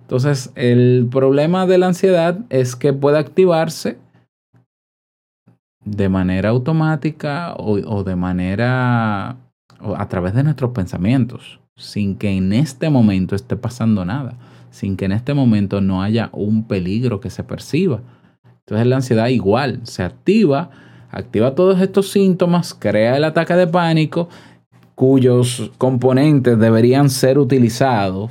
Entonces, 0.00 0.52
el 0.56 1.08
problema 1.10 1.66
de 1.66 1.78
la 1.78 1.86
ansiedad 1.86 2.40
es 2.50 2.74
que 2.74 2.92
puede 2.92 3.18
activarse 3.18 3.96
de 5.84 6.08
manera 6.08 6.48
automática 6.48 7.54
o, 7.54 7.74
o 7.74 8.04
de 8.04 8.16
manera 8.16 9.36
o 9.80 9.94
a 9.96 10.08
través 10.08 10.34
de 10.34 10.42
nuestros 10.42 10.72
pensamientos, 10.72 11.60
sin 11.76 12.16
que 12.16 12.30
en 12.30 12.52
este 12.52 12.90
momento 12.90 13.36
esté 13.36 13.56
pasando 13.56 14.04
nada, 14.04 14.34
sin 14.70 14.96
que 14.96 15.04
en 15.04 15.12
este 15.12 15.34
momento 15.34 15.80
no 15.80 16.02
haya 16.02 16.30
un 16.32 16.66
peligro 16.66 17.20
que 17.20 17.30
se 17.30 17.44
perciba. 17.44 18.00
Entonces 18.66 18.86
la 18.86 18.96
ansiedad 18.96 19.28
igual 19.28 19.80
se 19.82 20.02
activa, 20.02 20.70
activa 21.10 21.54
todos 21.54 21.80
estos 21.80 22.10
síntomas, 22.10 22.72
crea 22.72 23.16
el 23.16 23.24
ataque 23.24 23.54
de 23.54 23.66
pánico, 23.66 24.28
cuyos 24.94 25.70
componentes 25.76 26.58
deberían 26.58 27.10
ser 27.10 27.38
utilizados 27.38 28.30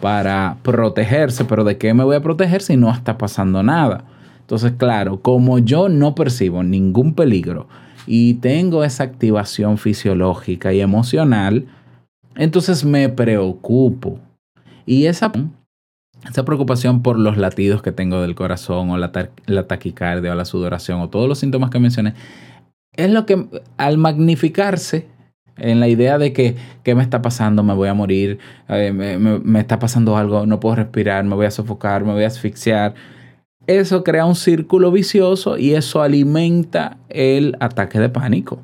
para 0.00 0.58
protegerse, 0.62 1.44
pero 1.44 1.64
¿de 1.64 1.76
qué 1.76 1.94
me 1.94 2.04
voy 2.04 2.16
a 2.16 2.22
proteger 2.22 2.62
si 2.62 2.76
no 2.76 2.90
está 2.90 3.18
pasando 3.18 3.62
nada? 3.62 4.04
Entonces, 4.40 4.72
claro, 4.76 5.20
como 5.20 5.58
yo 5.58 5.88
no 5.88 6.14
percibo 6.14 6.62
ningún 6.62 7.14
peligro 7.14 7.68
y 8.06 8.34
tengo 8.34 8.82
esa 8.82 9.04
activación 9.04 9.78
fisiológica 9.78 10.72
y 10.72 10.80
emocional, 10.80 11.66
entonces 12.34 12.84
me 12.84 13.08
preocupo. 13.10 14.18
Y 14.86 15.06
esa 15.06 15.30
esa 16.28 16.44
preocupación 16.44 17.02
por 17.02 17.18
los 17.18 17.36
latidos 17.36 17.82
que 17.82 17.92
tengo 17.92 18.20
del 18.22 18.34
corazón 18.34 18.90
o 18.90 18.98
la, 18.98 19.12
taquicardia 19.12 20.32
o 20.32 20.34
la 20.34 20.44
sudoración 20.44 21.00
o 21.00 21.08
todos 21.08 21.28
los 21.28 21.38
síntomas 21.38 21.70
que 21.70 21.78
mencioné, 21.78 22.14
es 22.94 23.10
lo 23.10 23.26
que 23.26 23.46
al 23.76 23.98
magnificarse 23.98 25.06
en 25.56 25.80
la 25.80 25.88
idea 25.88 26.18
de 26.18 26.32
que 26.32 26.56
qué 26.82 26.94
me 26.94 27.02
está 27.02 27.22
pasando, 27.22 27.62
me 27.62 27.74
voy 27.74 27.88
a 27.88 27.94
morir, 27.94 28.38
eh, 28.68 28.92
me, 28.92 29.18
me 29.18 29.60
está 29.60 29.78
pasando 29.78 30.16
algo, 30.16 30.46
no 30.46 30.60
puedo 30.60 30.76
respirar, 30.76 31.24
me 31.24 31.34
voy 31.34 31.46
a 31.46 31.50
sofocar, 31.50 32.04
me 32.04 32.12
voy 32.12 32.24
a 32.24 32.28
asfixiar, 32.28 32.94
eso 33.68 34.02
crea 34.02 34.24
un 34.24 34.34
círculo 34.34 34.90
vicioso 34.90 35.58
y 35.58 35.74
eso 35.74 36.00
alimenta 36.00 36.96
el 37.10 37.54
ataque 37.60 38.00
de 38.00 38.08
pánico. 38.08 38.60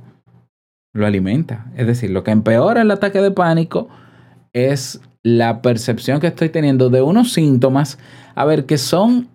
Lo 0.94 1.06
alimenta. 1.06 1.66
Es 1.76 1.86
decir, 1.86 2.08
lo 2.08 2.24
que 2.24 2.30
empeora 2.30 2.80
el 2.80 2.90
ataque 2.90 3.20
de 3.20 3.30
pánico 3.30 3.88
es 4.54 5.02
la 5.24 5.62
percepción 5.62 6.20
que 6.20 6.28
estoy 6.28 6.50
teniendo 6.50 6.90
de 6.90 7.02
unos 7.02 7.32
síntomas, 7.32 7.98
a 8.34 8.44
ver, 8.44 8.66
que 8.66 8.78
son, 8.78 9.28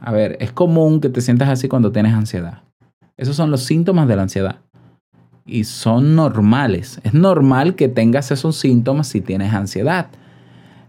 a 0.00 0.12
ver, 0.12 0.36
es 0.40 0.52
común 0.52 1.00
que 1.00 1.08
te 1.08 1.22
sientas 1.22 1.48
así 1.48 1.68
cuando 1.68 1.90
tienes 1.90 2.12
ansiedad. 2.12 2.62
Esos 3.16 3.34
son 3.34 3.50
los 3.50 3.62
síntomas 3.62 4.06
de 4.06 4.16
la 4.16 4.22
ansiedad. 4.22 4.56
Y 5.46 5.64
son 5.64 6.14
normales. 6.16 7.00
Es 7.02 7.14
normal 7.14 7.76
que 7.76 7.88
tengas 7.88 8.30
esos 8.30 8.56
síntomas 8.56 9.08
si 9.08 9.22
tienes 9.22 9.54
ansiedad. 9.54 10.08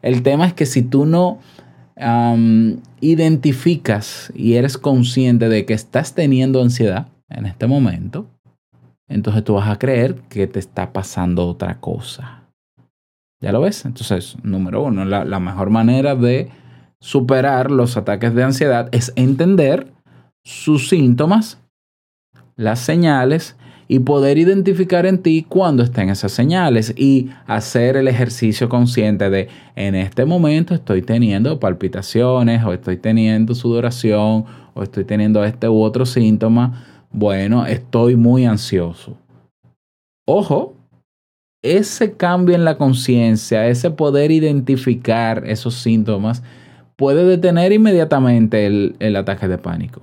El 0.01 0.23
tema 0.23 0.45
es 0.45 0.53
que 0.53 0.65
si 0.65 0.81
tú 0.81 1.05
no 1.05 1.39
identificas 2.99 4.31
y 4.35 4.53
eres 4.53 4.77
consciente 4.77 5.49
de 5.49 5.65
que 5.65 5.73
estás 5.73 6.13
teniendo 6.13 6.61
ansiedad 6.61 7.07
en 7.29 7.45
este 7.45 7.65
momento, 7.65 8.27
entonces 9.07 9.43
tú 9.43 9.53
vas 9.53 9.69
a 9.69 9.79
creer 9.79 10.15
que 10.29 10.47
te 10.47 10.59
está 10.59 10.91
pasando 10.91 11.47
otra 11.47 11.79
cosa. 11.79 12.36
¿Ya 13.39 13.51
lo 13.51 13.61
ves? 13.61 13.85
Entonces, 13.85 14.35
número 14.43 14.83
uno, 14.83 15.05
la, 15.05 15.23
la, 15.23 15.39
mejor 15.39 15.69
manera 15.69 16.15
de 16.15 16.49
superar 16.99 17.69
los 17.69 17.95
ataques 17.95 18.33
de 18.33 18.43
ansiedad 18.43 18.89
es 18.91 19.13
entender 19.15 19.93
sus 20.43 20.89
síntomas, 20.89 21.59
las 22.55 22.79
señales 22.79 23.55
y 23.87 23.99
poder 23.99 24.37
identificar 24.37 25.05
en 25.05 25.19
ti 25.19 25.45
cuándo 25.47 25.83
estén 25.83 26.09
esas 26.09 26.31
señales 26.31 26.93
y 26.97 27.29
hacer 27.45 27.95
el 27.95 28.07
ejercicio 28.07 28.67
consciente 28.67 29.29
de 29.29 29.47
en 29.75 29.95
este 29.95 30.25
momento 30.25 30.73
estoy 30.73 31.01
teniendo 31.01 31.59
palpitaciones 31.59 32.63
o 32.63 32.73
estoy 32.73 32.97
teniendo 32.97 33.55
sudoración 33.55 34.45
o 34.73 34.83
estoy 34.83 35.05
teniendo 35.05 35.43
este 35.43 35.69
u 35.69 35.81
otro 35.81 36.05
síntoma. 36.05 36.83
Bueno, 37.11 37.65
estoy 37.65 38.15
muy 38.15 38.45
ansioso. 38.45 39.17
Ojo, 40.25 40.76
ese 41.75 42.13
cambio 42.13 42.55
en 42.55 42.65
la 42.65 42.77
conciencia, 42.77 43.67
ese 43.67 43.91
poder 43.91 44.31
identificar 44.31 45.43
esos 45.45 45.75
síntomas, 45.75 46.43
puede 46.95 47.25
detener 47.25 47.71
inmediatamente 47.71 48.65
el, 48.65 48.95
el, 48.99 49.15
ataque 49.15 49.47
de 49.47 49.57
pánico. 49.57 50.01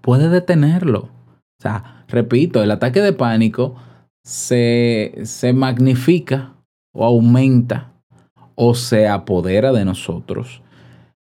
Puede 0.00 0.28
detenerlo. 0.28 1.00
O 1.00 1.62
sea, 1.62 2.04
repito, 2.08 2.62
el 2.62 2.70
ataque 2.70 3.00
de 3.00 3.12
pánico 3.12 3.76
se, 4.24 5.14
se 5.24 5.52
magnifica 5.52 6.54
o 6.94 7.04
aumenta 7.04 7.92
o 8.54 8.74
se 8.74 9.08
apodera 9.08 9.72
de 9.72 9.84
nosotros 9.84 10.61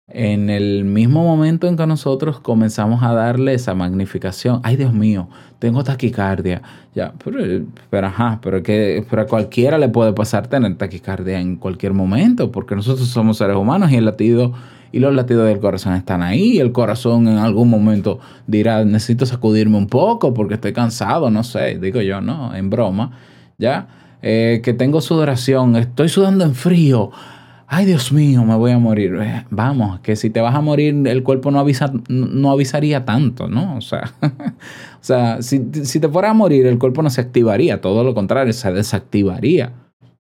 en 0.09 0.51
el 0.51 0.85
mismo 0.85 1.25
momento 1.25 1.67
en 1.67 1.77
que 1.77 1.87
nosotros 1.87 2.39
comenzamos 2.41 3.03
a 3.03 3.13
darle 3.13 3.55
esa 3.55 3.75
magnificación, 3.75 4.61
ay 4.63 4.77
Dios 4.77 4.93
mío, 4.93 5.29
tengo 5.59 5.83
taquicardia, 5.83 6.63
ya, 6.95 7.13
pero, 7.25 7.65
pero 7.91 8.07
ajá, 8.07 8.39
pero 8.41 8.63
que 8.63 9.05
a 9.11 9.25
cualquiera 9.27 9.79
le 9.79 9.89
puede 9.89 10.13
pasar 10.13 10.47
tener 10.47 10.77
taquicardia 10.77 11.41
en 11.41 11.57
cualquier 11.57 11.93
momento, 11.93 12.53
porque 12.53 12.77
nosotros 12.77 13.09
somos 13.09 13.39
seres 13.39 13.57
humanos 13.57 13.91
y 13.91 13.97
el 13.97 14.05
latido 14.05 14.53
y 14.93 15.01
los 15.01 15.13
latidos 15.13 15.49
del 15.49 15.59
corazón 15.59 15.95
están 15.95 16.23
ahí, 16.23 16.59
el 16.61 16.71
corazón 16.71 17.27
en 17.27 17.39
algún 17.39 17.69
momento 17.69 18.21
dirá, 18.47 18.85
necesito 18.85 19.27
sacudirme 19.27 19.77
un 19.77 19.89
poco 19.89 20.33
porque 20.33 20.55
estoy 20.55 20.73
cansado, 20.73 21.31
no 21.31 21.43
sé, 21.43 21.79
digo 21.81 22.01
yo, 22.01 22.21
no, 22.21 22.55
en 22.55 22.71
broma, 22.71 23.11
ya, 23.59 23.89
Eh, 24.23 24.61
que 24.65 24.73
tengo 24.73 25.01
sudoración, 25.03 25.77
estoy 25.77 26.09
sudando 26.09 26.45
en 26.45 26.55
frío, 26.55 27.11
ay 27.67 27.85
Dios 27.87 28.13
mío, 28.13 28.45
me 28.45 28.55
voy 28.55 28.73
a 28.73 28.79
morir. 28.79 29.17
Eh, 29.21 29.45
Vamos, 29.51 30.01
que 30.01 30.17
si 30.17 30.31
te 30.31 30.41
vas 30.41 30.55
a 30.55 30.61
morir, 30.61 30.95
el 31.07 31.23
cuerpo 31.23 31.51
no, 31.51 31.65
no 32.09 32.51
avisaría 32.51 33.05
tanto, 33.05 33.49
¿no? 33.49 33.77
O 33.77 33.81
sea, 33.81 34.13
o 34.23 35.03
sea 35.03 35.43
si, 35.43 35.63
si 35.85 36.01
te 36.01 36.09
fueras 36.09 36.33
a 36.33 36.35
morir, 36.35 36.67
el 36.67 36.79
cuerpo 36.79 37.03
no 37.03 37.11
se 37.11 37.21
activaría, 37.21 37.81
todo 37.81 38.05
lo 38.05 38.15
contrario, 38.15 38.53
se 38.53 38.73
desactivaría, 38.73 39.73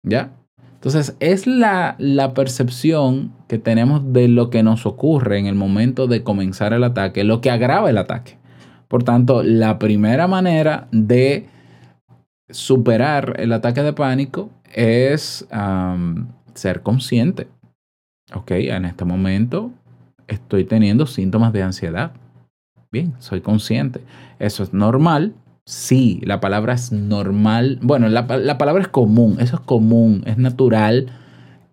¿ya? 0.03 0.31
Entonces, 0.73 1.17
es 1.19 1.45
la, 1.45 1.95
la 1.97 2.33
percepción 2.33 3.33
que 3.49 3.57
tenemos 3.57 4.13
de 4.13 4.29
lo 4.29 4.49
que 4.49 4.63
nos 4.63 4.85
ocurre 4.85 5.37
en 5.37 5.45
el 5.45 5.55
momento 5.55 6.07
de 6.07 6.23
comenzar 6.23 6.71
el 6.71 6.85
ataque, 6.85 7.25
lo 7.25 7.41
que 7.41 7.51
agrava 7.51 7.89
el 7.89 7.97
ataque. 7.97 8.37
Por 8.87 9.03
tanto, 9.03 9.43
la 9.43 9.77
primera 9.77 10.27
manera 10.27 10.87
de 10.91 11.47
superar 12.49 13.35
el 13.39 13.51
ataque 13.51 13.83
de 13.83 13.91
pánico 13.91 14.51
es 14.73 15.45
ser 16.59 16.81
consciente. 16.81 17.47
Ok, 18.33 18.51
en 18.51 18.85
este 18.85 19.05
momento 19.05 19.71
estoy 20.27 20.65
teniendo 20.65 21.07
síntomas 21.07 21.53
de 21.53 21.63
ansiedad. 21.63 22.11
Bien, 22.91 23.13
soy 23.19 23.41
consciente. 23.41 24.01
Eso 24.37 24.63
es 24.63 24.73
normal. 24.73 25.33
Sí, 25.65 26.21
la 26.23 26.39
palabra 26.39 26.73
es 26.73 26.91
normal. 26.91 27.79
Bueno, 27.81 28.07
la, 28.09 28.21
la 28.21 28.57
palabra 28.57 28.83
es 28.83 28.87
común. 28.87 29.37
Eso 29.39 29.55
es 29.55 29.61
común. 29.61 30.23
Es 30.25 30.37
natural 30.37 31.07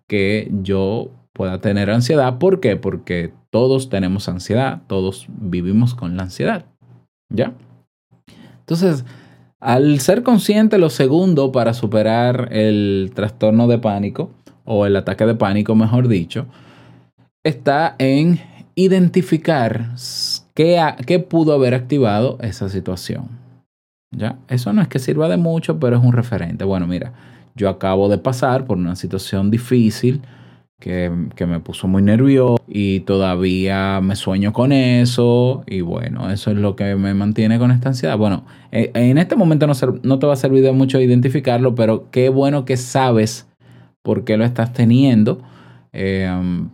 que 0.07 0.51
yo 0.63 1.11
pueda 1.33 1.59
tener 1.59 1.89
ansiedad. 1.89 2.37
¿Por 2.37 2.59
qué? 2.59 2.75
Porque 2.75 3.33
todos 3.49 3.89
tenemos 3.89 4.29
ansiedad. 4.29 4.81
Todos 4.87 5.27
vivimos 5.29 5.95
con 5.95 6.17
la 6.17 6.23
ansiedad. 6.23 6.65
¿Ya? 7.29 7.53
Entonces, 8.59 9.05
al 9.59 9.99
ser 9.99 10.23
consciente, 10.23 10.77
lo 10.77 10.89
segundo 10.89 11.51
para 11.51 11.73
superar 11.73 12.49
el 12.51 13.11
trastorno 13.15 13.67
de 13.67 13.79
pánico, 13.79 14.29
o 14.67 14.85
el 14.85 14.95
ataque 14.95 15.25
de 15.25 15.33
pánico, 15.33 15.73
mejor 15.73 16.07
dicho, 16.07 16.45
está 17.43 17.95
en 17.97 18.39
identificar 18.75 19.95
qué, 20.53 21.25
pudo 21.27 21.53
haber 21.53 21.73
activado 21.73 22.37
esa 22.41 22.69
situación. 22.69 23.29
¿Ya? 24.11 24.37
Eso 24.47 24.71
no 24.73 24.81
es 24.81 24.87
que 24.87 24.99
sirva 24.99 25.27
de 25.27 25.37
mucho, 25.37 25.79
pero 25.79 25.97
es 25.97 26.03
un 26.03 26.13
referente. 26.13 26.63
Bueno, 26.63 26.85
mira, 26.85 27.13
yo 27.55 27.69
acabo 27.69 28.09
de 28.09 28.17
pasar 28.17 28.65
por 28.65 28.77
una 28.77 28.95
situación 28.95 29.49
difícil 29.49 30.21
que, 30.79 31.11
que 31.35 31.45
me 31.45 31.59
puso 31.59 31.87
muy 31.87 32.03
nervioso 32.03 32.61
y 32.67 32.99
todavía 33.01 33.99
me 34.01 34.15
sueño 34.15 34.53
con 34.53 34.71
eso 34.71 35.63
y 35.65 35.81
bueno, 35.81 36.29
eso 36.29 36.51
es 36.51 36.57
lo 36.57 36.75
que 36.75 36.95
me 36.95 37.13
mantiene 37.13 37.57
con 37.57 37.71
esta 37.71 37.89
ansiedad. 37.89 38.17
Bueno, 38.17 38.45
eh, 38.71 38.91
en 38.93 39.17
este 39.17 39.35
momento 39.35 39.65
no, 39.65 39.73
no 40.03 40.19
te 40.19 40.27
va 40.27 40.33
a 40.33 40.37
servir 40.37 40.63
de 40.63 40.71
mucho 40.71 40.99
identificarlo, 40.99 41.73
pero 41.73 42.11
qué 42.11 42.29
bueno 42.29 42.63
que 42.65 42.77
sabes 42.77 43.46
por 44.07 44.23
qué 44.23 44.37
lo 44.37 44.45
estás 44.45 44.71
teniendo. 44.71 45.41
eh, 45.91 46.29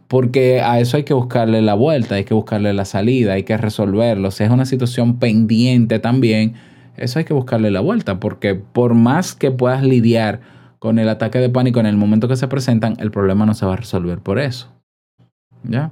porque 0.08 0.62
a 0.62 0.80
eso 0.80 0.98
hay 0.98 1.04
que 1.04 1.15
buscarle 1.15 1.63
la 1.63 1.74
vuelta, 1.74 2.13
hay 2.15 2.26
que 2.26 2.36
buscarle 2.36 2.74
la 2.74 2.86
salida, 2.86 3.34
hay 3.34 3.43
que 3.43 3.58
resolverlo. 3.58 4.30
Si 4.30 4.43
es 4.43 4.52
una 4.52 4.65
situación 4.65 5.17
pendiente 5.17 5.98
también, 5.98 6.54
eso 6.96 7.17
hay 7.17 7.26
que 7.26 7.34
buscarle 7.34 7.72
la 7.72 7.80
vuelta, 7.80 8.19
porque 8.19 8.54
por 8.54 8.93
más 8.93 9.34
que 9.34 9.50
puedas 9.50 9.82
lidiar 9.82 10.41
con 10.78 11.00
el 11.00 11.10
ataque 11.10 11.39
de 11.39 11.50
pánico 11.50 11.80
en 11.80 11.88
el 11.88 11.98
momento 11.98 12.28
que 12.28 12.36
se 12.36 12.48
presentan, 12.48 12.98
el 13.00 13.10
problema 13.10 13.48
no 13.48 13.56
se 13.56 13.65
va 13.65 13.74
a 13.74 13.78
resolver 13.78 14.19
por 14.19 14.38
eso. 14.38 14.72
¿Ya? 15.63 15.91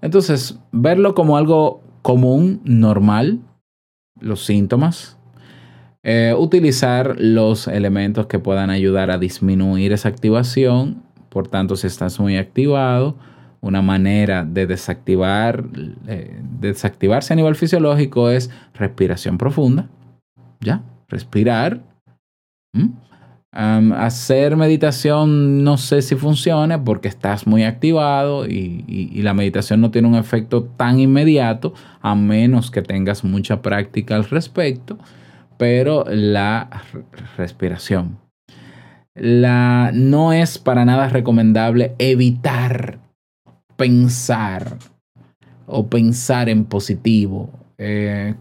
Entonces, 0.00 0.60
verlo 0.70 1.16
como 1.16 1.36
algo 1.36 1.82
común, 2.02 2.60
normal, 2.64 3.40
los 4.20 4.44
síntomas, 4.44 5.18
eh, 6.02 6.34
utilizar 6.36 7.16
los 7.18 7.68
elementos 7.68 8.26
que 8.26 8.38
puedan 8.38 8.70
ayudar 8.70 9.10
a 9.10 9.18
disminuir 9.18 9.92
esa 9.92 10.08
activación. 10.08 11.02
Por 11.28 11.48
tanto, 11.48 11.76
si 11.76 11.86
estás 11.86 12.18
muy 12.18 12.38
activado, 12.38 13.16
una 13.60 13.82
manera 13.82 14.44
de 14.44 14.66
desactivar, 14.66 15.64
eh, 16.06 16.40
desactivarse 16.58 17.34
a 17.34 17.36
nivel 17.36 17.54
fisiológico 17.54 18.30
es 18.30 18.50
respiración 18.74 19.36
profunda. 19.36 19.88
¿Ya? 20.60 20.82
Respirar. 21.08 21.82
¿Mm? 22.72 22.88
Hacer 23.52 24.56
meditación 24.56 25.64
no 25.64 25.76
sé 25.76 26.02
si 26.02 26.14
funcione 26.14 26.78
porque 26.78 27.08
estás 27.08 27.48
muy 27.48 27.64
activado 27.64 28.46
y 28.46 29.20
la 29.22 29.34
meditación 29.34 29.80
no 29.80 29.90
tiene 29.90 30.06
un 30.06 30.14
efecto 30.14 30.62
tan 30.76 31.00
inmediato 31.00 31.74
a 32.00 32.14
menos 32.14 32.70
que 32.70 32.80
tengas 32.80 33.24
mucha 33.24 33.60
práctica 33.60 34.14
al 34.14 34.24
respecto, 34.24 34.98
pero 35.60 36.06
la 36.08 36.70
respiración. 37.36 38.16
La, 39.14 39.90
no 39.92 40.32
es 40.32 40.56
para 40.56 40.86
nada 40.86 41.10
recomendable 41.10 41.94
evitar 41.98 42.98
pensar 43.76 44.78
o 45.66 45.86
pensar 45.86 46.48
en 46.48 46.64
positivo. 46.64 47.50
Eh, 47.76 48.34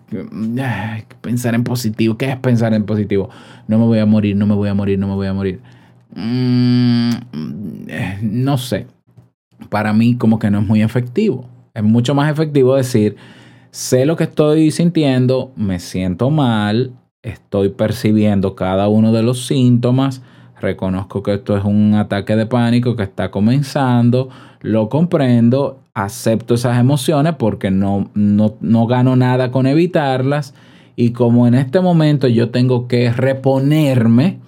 pensar 1.19 1.55
en 1.55 1.65
positivo. 1.65 2.17
¿Qué 2.17 2.29
es 2.29 2.37
pensar 2.37 2.73
en 2.73 2.85
positivo? 2.85 3.29
No 3.67 3.79
me 3.79 3.85
voy 3.85 3.99
a 3.99 4.05
morir, 4.05 4.37
no 4.37 4.47
me 4.47 4.55
voy 4.55 4.69
a 4.69 4.73
morir, 4.73 4.97
no 4.97 5.09
me 5.09 5.15
voy 5.15 5.27
a 5.27 5.33
morir. 5.33 5.59
Mm, 6.15 7.09
no 8.21 8.57
sé. 8.57 8.87
Para 9.67 9.91
mí 9.91 10.15
como 10.15 10.39
que 10.39 10.49
no 10.49 10.59
es 10.59 10.65
muy 10.65 10.81
efectivo. 10.81 11.49
Es 11.73 11.83
mucho 11.83 12.15
más 12.15 12.31
efectivo 12.31 12.77
decir, 12.77 13.17
sé 13.71 14.05
lo 14.05 14.15
que 14.15 14.23
estoy 14.23 14.71
sintiendo, 14.71 15.51
me 15.57 15.79
siento 15.79 16.29
mal, 16.29 16.93
estoy 17.23 17.69
percibiendo 17.69 18.55
cada 18.55 18.87
uno 18.87 19.11
de 19.11 19.23
los 19.23 19.45
síntomas, 19.45 20.21
reconozco 20.59 21.23
que 21.23 21.33
esto 21.35 21.57
es 21.57 21.63
un 21.63 21.95
ataque 21.95 22.35
de 22.35 22.45
pánico 22.45 22.95
que 22.95 23.03
está 23.03 23.31
comenzando, 23.31 24.29
lo 24.61 24.89
comprendo, 24.89 25.79
acepto 25.93 26.53
esas 26.53 26.79
emociones 26.79 27.35
porque 27.37 27.71
no, 27.71 28.09
no, 28.13 28.55
no 28.61 28.87
gano 28.87 29.15
nada 29.15 29.51
con 29.51 29.67
evitarlas 29.67 30.53
y 30.95 31.11
como 31.11 31.47
en 31.47 31.55
este 31.55 31.79
momento 31.81 32.27
yo 32.27 32.49
tengo 32.51 32.87
que 32.87 33.11
reponerme, 33.11 34.39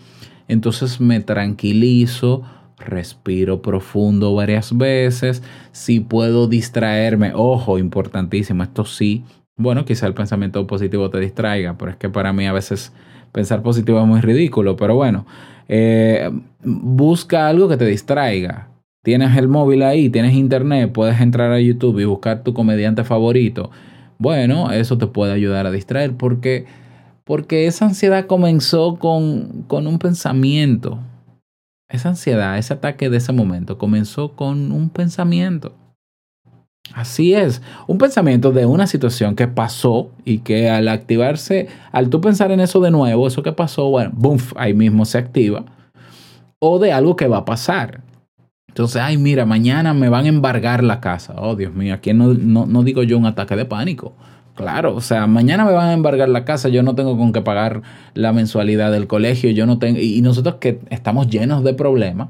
entonces 0.48 1.00
me 1.00 1.20
tranquilizo, 1.22 2.42
respiro 2.78 3.62
profundo 3.62 4.34
varias 4.34 4.78
veces, 4.78 5.44
si 5.72 6.00
puedo 6.00 6.48
distraerme, 6.48 7.32
ojo, 7.34 7.78
importantísimo, 7.78 8.64
esto 8.64 8.86
sí, 8.86 9.24
bueno, 9.58 9.86
quizá 9.86 10.08
el 10.08 10.14
pensamiento 10.14 10.66
positivo 10.68 11.10
te 11.10 11.20
distraiga, 11.20 11.78
pero 11.78 11.92
es 11.92 11.98
que 11.98 12.10
para 12.10 12.34
mí 12.34 12.48
a 12.48 12.54
veces 12.54 12.94
pensar 13.32 13.62
positivo 13.62 14.00
es 14.00 14.08
muy 14.08 14.22
ridículo, 14.22 14.76
pero 14.76 14.96
bueno, 14.96 15.26
eh, 15.68 16.30
busca 16.64 17.48
algo 17.48 17.68
que 17.70 17.78
te 17.78 17.86
distraiga. 17.86 18.70
Tienes 19.04 19.36
el 19.36 19.48
móvil 19.48 19.82
ahí, 19.82 20.10
tienes 20.10 20.34
internet, 20.34 20.92
puedes 20.92 21.20
entrar 21.20 21.52
a 21.52 21.60
YouTube 21.60 22.00
y 22.00 22.06
buscar 22.06 22.44
tu 22.44 22.54
comediante 22.54 23.04
favorito. 23.04 23.72
Bueno, 24.20 24.72
eso 24.72 24.98
te 25.00 25.08
puede 25.08 25.34
ayudar 25.34 25.66
a 25.66 25.72
distraer 25.72 26.16
porque, 26.16 26.66
porque 27.24 27.66
esa 27.66 27.86
ansiedad 27.86 28.28
comenzó 28.28 28.98
con, 28.98 29.64
con 29.68 29.88
un 29.88 29.98
pensamiento. 29.98 31.00
Esa 31.90 32.10
ansiedad, 32.10 32.58
ese 32.58 32.76
ataque 32.76 33.10
de 33.10 33.18
ese 33.18 33.34
momento 33.34 33.78
comenzó 33.80 34.36
con 34.36 34.72
un 34.72 34.90
pensamiento. 34.90 35.74
Así 36.94 37.34
es, 37.34 37.62
un 37.88 37.98
pensamiento 37.98 38.52
de 38.52 38.66
una 38.66 38.86
situación 38.86 39.36
que 39.36 39.48
pasó 39.48 40.10
y 40.26 40.40
que 40.40 40.70
al 40.70 40.88
activarse, 40.88 41.68
al 41.92 42.10
tú 42.10 42.20
pensar 42.20 42.52
en 42.52 42.60
eso 42.60 42.82
de 42.82 42.92
nuevo, 42.92 43.28
eso 43.28 43.44
que 43.44 43.54
pasó, 43.54 43.90
bueno, 43.90 44.12
boom, 44.14 44.40
ahí 44.58 44.74
mismo 44.74 45.06
se 45.06 45.18
activa. 45.18 45.64
O 46.60 46.80
de 46.80 46.92
algo 46.92 47.16
que 47.16 47.28
va 47.28 47.38
a 47.38 47.46
pasar. 47.46 48.02
Entonces, 48.68 49.02
ay, 49.02 49.18
mira, 49.18 49.46
mañana 49.46 49.94
me 49.94 50.10
van 50.10 50.26
a 50.26 50.30
embargar 50.30 50.84
la 50.84 51.02
casa. 51.02 51.34
Oh, 51.38 51.56
Dios 51.56 51.74
mío, 51.74 51.94
aquí 51.94 52.14
no, 52.14 52.34
no, 52.34 52.66
no 52.66 52.84
digo 52.84 53.04
yo 53.04 53.18
un 53.18 53.26
ataque 53.26 53.56
de 53.56 53.66
pánico. 53.66 54.14
Claro, 54.56 54.96
o 54.96 55.02
sea, 55.02 55.28
mañana 55.28 55.66
me 55.66 55.72
van 55.72 55.90
a 55.90 55.94
embargar 55.94 56.30
la 56.30 56.46
casa, 56.46 56.70
yo 56.70 56.84
no 56.84 56.94
tengo 56.94 57.18
con 57.18 57.32
qué 57.32 57.42
pagar 57.42 57.82
la 58.14 58.34
mensualidad 58.34 58.92
del 58.92 59.08
colegio, 59.08 59.50
yo 59.52 59.66
no 59.66 59.80
tengo, 59.80 60.00
y 60.00 60.22
nosotros 60.22 60.56
que 60.56 60.80
estamos 60.90 61.28
llenos 61.28 61.64
de 61.64 61.74
problemas, 61.74 62.30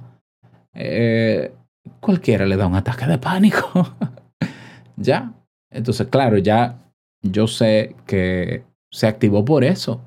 eh, 0.73 1.51
cualquiera 1.99 2.45
le 2.45 2.57
da 2.57 2.67
un 2.67 2.75
ataque 2.75 3.05
de 3.07 3.17
pánico. 3.17 3.95
ya. 4.97 5.33
Entonces, 5.69 6.07
claro, 6.07 6.37
ya 6.37 6.77
yo 7.21 7.47
sé 7.47 7.95
que 8.05 8.63
se 8.91 9.07
activó 9.07 9.45
por 9.45 9.63
eso. 9.63 10.01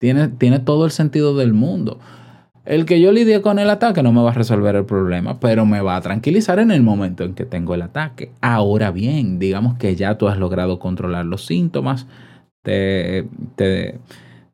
Tiene, 0.00 0.28
tiene 0.28 0.58
todo 0.58 0.84
el 0.84 0.90
sentido 0.90 1.36
del 1.36 1.52
mundo. 1.52 2.00
El 2.64 2.86
que 2.86 3.00
yo 3.00 3.10
lidie 3.10 3.42
con 3.42 3.58
el 3.58 3.70
ataque 3.70 4.02
no 4.02 4.12
me 4.12 4.22
va 4.22 4.30
a 4.30 4.34
resolver 4.34 4.76
el 4.76 4.84
problema, 4.84 5.40
pero 5.40 5.66
me 5.66 5.80
va 5.80 5.96
a 5.96 6.00
tranquilizar 6.00 6.60
en 6.60 6.70
el 6.70 6.82
momento 6.82 7.24
en 7.24 7.34
que 7.34 7.44
tengo 7.44 7.74
el 7.74 7.82
ataque. 7.82 8.30
Ahora 8.40 8.92
bien, 8.92 9.40
digamos 9.40 9.76
que 9.78 9.96
ya 9.96 10.16
tú 10.16 10.28
has 10.28 10.38
logrado 10.38 10.78
controlar 10.78 11.24
los 11.24 11.44
síntomas, 11.44 12.06
te, 12.62 13.26
te, 13.56 13.98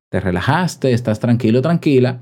te 0.08 0.20
relajaste, 0.20 0.92
estás 0.92 1.20
tranquilo, 1.20 1.60
tranquila. 1.60 2.20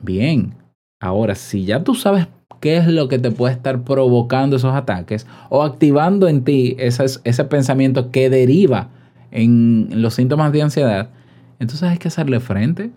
Bien, 0.00 0.54
ahora 1.00 1.34
si 1.34 1.64
ya 1.64 1.82
tú 1.82 1.96
sabes 1.96 2.28
qué 2.64 2.78
es 2.78 2.86
lo 2.86 3.08
que 3.08 3.18
te 3.18 3.30
puede 3.30 3.52
estar 3.52 3.82
provocando 3.82 4.56
esos 4.56 4.74
ataques 4.74 5.26
o 5.50 5.64
activando 5.64 6.28
en 6.28 6.44
ti 6.44 6.76
ese, 6.78 7.04
ese 7.24 7.44
pensamiento 7.44 8.10
que 8.10 8.30
deriva 8.30 8.88
en 9.32 9.90
los 10.00 10.14
síntomas 10.14 10.50
de 10.50 10.62
ansiedad, 10.62 11.10
entonces 11.58 11.90
hay 11.90 11.98
que 11.98 12.08
hacerle 12.08 12.40
frente 12.40 12.90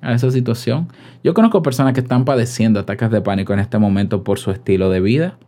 a 0.00 0.14
esa 0.14 0.30
situación. 0.30 0.86
Yo 1.24 1.34
conozco 1.34 1.60
personas 1.60 1.92
que 1.92 2.02
están 2.02 2.24
padeciendo 2.24 2.78
ataques 2.78 3.10
de 3.10 3.20
pánico 3.20 3.52
en 3.52 3.58
este 3.58 3.78
momento 3.78 4.22
por 4.22 4.38
su 4.38 4.52
estilo 4.52 4.88
de 4.90 5.00
vida. 5.00 5.38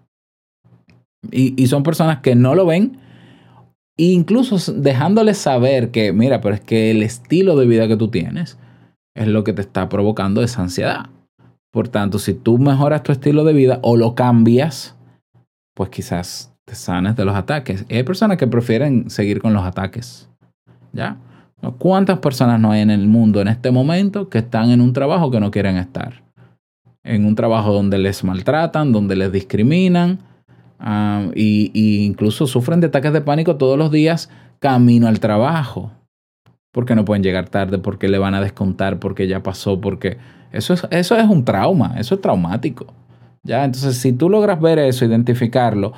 Y, 1.31 1.55
y 1.63 1.69
son 1.69 1.85
personas 1.85 2.19
que 2.23 2.35
no 2.35 2.57
lo 2.57 2.67
ven, 2.67 2.99
incluso 3.97 4.73
dejándoles 4.73 5.39
saber 5.39 5.93
que, 5.93 6.13
mira, 6.13 6.41
pero 6.41 6.57
es 6.57 6.61
que 6.63 6.91
el 6.91 7.05
estilo 7.05 7.55
de 7.55 7.67
vida 7.67 7.87
que 7.87 7.97
tú 7.97 8.09
tienes 8.09 8.59
es 9.15 9.29
lo 9.29 9.45
que 9.45 9.53
te 9.53 9.61
está 9.61 9.89
provocando 9.89 10.43
esa 10.43 10.63
ansiedad. 10.63 11.11
Por 11.77 11.89
tanto, 11.89 12.19
si 12.19 12.33
tú 12.33 12.57
mejoras 12.57 13.03
tu 13.03 13.13
estilo 13.13 13.45
de 13.45 13.53
vida 13.53 13.81
o 13.83 13.99
lo 13.99 14.15
cambias, 14.15 14.97
pues 15.75 15.91
quizás 15.91 16.57
te 16.65 16.75
sanes 16.75 17.17
de 17.17 17.27
los 17.27 17.37
ataques. 17.37 17.85
Hay 17.91 18.03
personas 18.03 18.39
que 18.39 18.47
prefieren 18.47 19.11
seguir 19.11 19.43
con 19.43 19.53
los 19.53 19.63
ataques. 19.63 20.31
¿Ya? 20.95 21.19
¿Cuántas 21.77 22.21
personas 22.21 22.59
no 22.61 22.71
hay 22.71 22.81
en 22.81 22.89
el 22.89 23.07
mundo 23.07 23.43
en 23.43 23.49
este 23.49 23.71
momento 23.71 24.31
que 24.31 24.39
están 24.39 24.71
en 24.71 24.81
un 24.81 24.95
trabajo 24.95 25.31
que 25.31 25.39
no 25.39 25.51
quieren 25.51 25.77
estar? 25.77 26.23
En 27.05 27.27
un 27.27 27.35
trabajo 27.35 27.75
donde 27.75 27.99
les 27.99 28.25
maltratan, 28.25 28.91
donde 28.91 29.15
les 29.15 29.31
discriminan 29.31 30.21
uh, 30.81 31.31
y, 31.35 31.71
y 31.75 32.07
incluso 32.07 32.47
sufren 32.47 32.81
de 32.81 32.87
ataques 32.87 33.13
de 33.13 33.21
pánico 33.21 33.57
todos 33.57 33.77
los 33.77 33.91
días 33.91 34.31
camino 34.61 35.09
al 35.09 35.21
trabajo. 35.21 35.93
Porque 36.73 36.95
no 36.95 37.05
pueden 37.05 37.23
llegar 37.23 37.51
tarde, 37.51 37.77
porque 37.77 38.09
le 38.09 38.17
van 38.17 38.35
a 38.35 38.41
descontar, 38.41 38.99
porque 38.99 39.29
ya 39.29 39.43
pasó, 39.43 39.79
porque 39.79 40.17
eso 40.53 40.75
es, 40.75 40.87
eso 40.91 41.17
es 41.17 41.29
un 41.29 41.45
trauma, 41.45 41.95
eso 41.99 42.15
es 42.15 42.21
traumático. 42.21 42.87
¿Ya? 43.43 43.65
Entonces, 43.65 43.97
si 43.97 44.13
tú 44.13 44.29
logras 44.29 44.61
ver 44.61 44.79
eso, 44.79 45.05
identificarlo, 45.05 45.93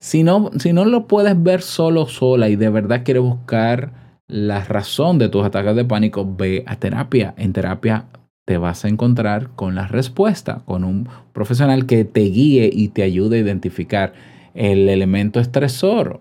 si 0.00 0.24
no, 0.24 0.50
si 0.58 0.72
no 0.72 0.84
lo 0.84 1.06
puedes 1.06 1.40
ver 1.40 1.62
solo, 1.62 2.06
sola 2.06 2.48
y 2.48 2.56
de 2.56 2.70
verdad 2.70 3.02
quieres 3.04 3.22
buscar 3.22 3.92
la 4.26 4.64
razón 4.64 5.18
de 5.18 5.28
tus 5.28 5.44
ataques 5.44 5.76
de 5.76 5.84
pánico, 5.84 6.26
ve 6.26 6.64
a 6.66 6.76
terapia. 6.76 7.34
En 7.36 7.52
terapia 7.52 8.06
te 8.44 8.58
vas 8.58 8.84
a 8.84 8.88
encontrar 8.88 9.50
con 9.54 9.74
la 9.76 9.86
respuesta, 9.86 10.62
con 10.64 10.82
un 10.82 11.08
profesional 11.32 11.86
que 11.86 12.04
te 12.04 12.22
guíe 12.22 12.68
y 12.72 12.88
te 12.88 13.02
ayude 13.04 13.36
a 13.36 13.40
identificar 13.40 14.14
el 14.54 14.88
elemento 14.88 15.38
estresor. 15.38 16.20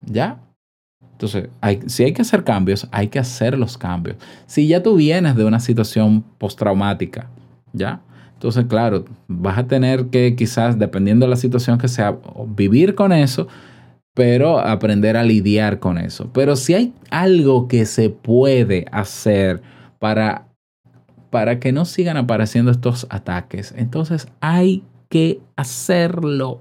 ¿Ya? 0.00 0.40
Entonces, 1.16 1.48
si 1.86 2.04
hay 2.04 2.12
que 2.12 2.20
hacer 2.20 2.44
cambios, 2.44 2.86
hay 2.92 3.08
que 3.08 3.18
hacer 3.18 3.58
los 3.58 3.78
cambios. 3.78 4.18
Si 4.44 4.68
ya 4.68 4.82
tú 4.82 4.96
vienes 4.96 5.34
de 5.34 5.46
una 5.46 5.60
situación 5.60 6.22
postraumática, 6.36 7.30
¿ya? 7.72 8.02
Entonces, 8.34 8.66
claro, 8.66 9.06
vas 9.26 9.56
a 9.56 9.66
tener 9.66 10.08
que 10.08 10.36
quizás, 10.36 10.78
dependiendo 10.78 11.24
de 11.24 11.30
la 11.30 11.36
situación 11.36 11.78
que 11.78 11.88
sea, 11.88 12.18
vivir 12.48 12.94
con 12.94 13.14
eso, 13.14 13.48
pero 14.12 14.58
aprender 14.58 15.16
a 15.16 15.22
lidiar 15.22 15.78
con 15.78 15.96
eso. 15.96 16.28
Pero 16.34 16.54
si 16.54 16.74
hay 16.74 16.92
algo 17.10 17.66
que 17.66 17.86
se 17.86 18.10
puede 18.10 18.84
hacer 18.92 19.62
para, 19.98 20.48
para 21.30 21.58
que 21.58 21.72
no 21.72 21.86
sigan 21.86 22.18
apareciendo 22.18 22.70
estos 22.70 23.06
ataques, 23.08 23.72
entonces 23.74 24.28
hay 24.40 24.84
que 25.08 25.40
hacerlo. 25.56 26.60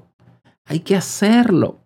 Hay 0.65 0.79
que 0.79 0.95
hacerlo. 0.95 1.77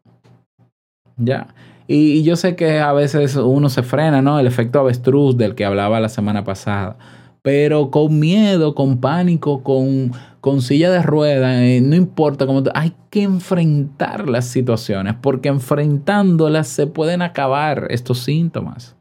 Ya. 1.18 1.48
Y, 1.92 2.22
yo 2.22 2.36
sé 2.36 2.56
que 2.56 2.80
a 2.80 2.94
veces 2.94 3.36
uno 3.36 3.68
se 3.68 3.82
frena, 3.82 4.22
¿no? 4.22 4.40
El 4.40 4.46
efecto 4.46 4.80
avestruz 4.80 5.36
del 5.38 5.56
que 5.56 5.66
hablaba 5.66 6.00
la 6.00 6.10
semana 6.10 6.44
pasada. 6.44 6.98
Pero 7.42 7.90
con 7.90 8.20
miedo, 8.20 8.76
con 8.76 9.00
pánico, 9.00 9.64
con, 9.64 10.62
silla 10.62 10.92
de 10.92 11.02
ruedas, 11.02 11.62
eh, 11.62 11.82
no 11.82 11.96
importa 11.96 12.46
cómo... 12.46 12.62
Hay 12.76 12.94
que 13.10 13.24
enfrentar 13.24 14.30
las 14.30 14.46
situaciones 14.46 15.16
porque 15.20 15.50
enfrentándolas 15.50 16.68
se 16.68 16.86
pueden 16.86 17.24
acabar 17.24 17.88
estos 17.90 18.20
síntomas. 18.20 18.96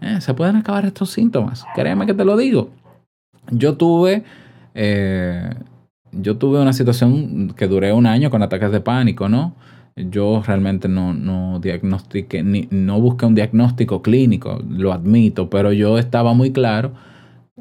Eh, 0.00 0.22
se 0.22 0.32
pueden 0.32 0.56
acabar 0.56 0.86
estos 0.86 1.10
síntomas. 1.10 1.66
Créeme 1.74 2.06
que 2.06 2.14
te 2.14 2.24
lo 2.24 2.38
digo. 2.38 2.70
Yo 3.50 3.76
tuve... 3.76 4.24
Eh, 4.74 5.50
yo 6.12 6.38
tuve 6.38 6.62
una 6.62 6.72
situación 6.72 7.52
que 7.54 7.68
duré 7.68 7.92
un 7.92 8.06
año 8.06 8.30
con 8.30 8.42
ataques 8.42 8.72
de 8.72 8.80
pánico, 8.80 9.28
¿no? 9.28 9.54
Yo 10.10 10.42
realmente 10.46 10.88
no, 10.88 11.14
no 11.14 11.58
diagnostiqué, 11.60 12.42
ni, 12.42 12.68
no 12.70 13.00
busqué 13.00 13.26
un 13.26 13.34
diagnóstico 13.34 14.02
clínico, 14.02 14.60
lo 14.68 14.92
admito, 14.92 15.50
pero 15.50 15.72
yo 15.72 15.98
estaba 15.98 16.34
muy 16.34 16.52
claro 16.52 16.92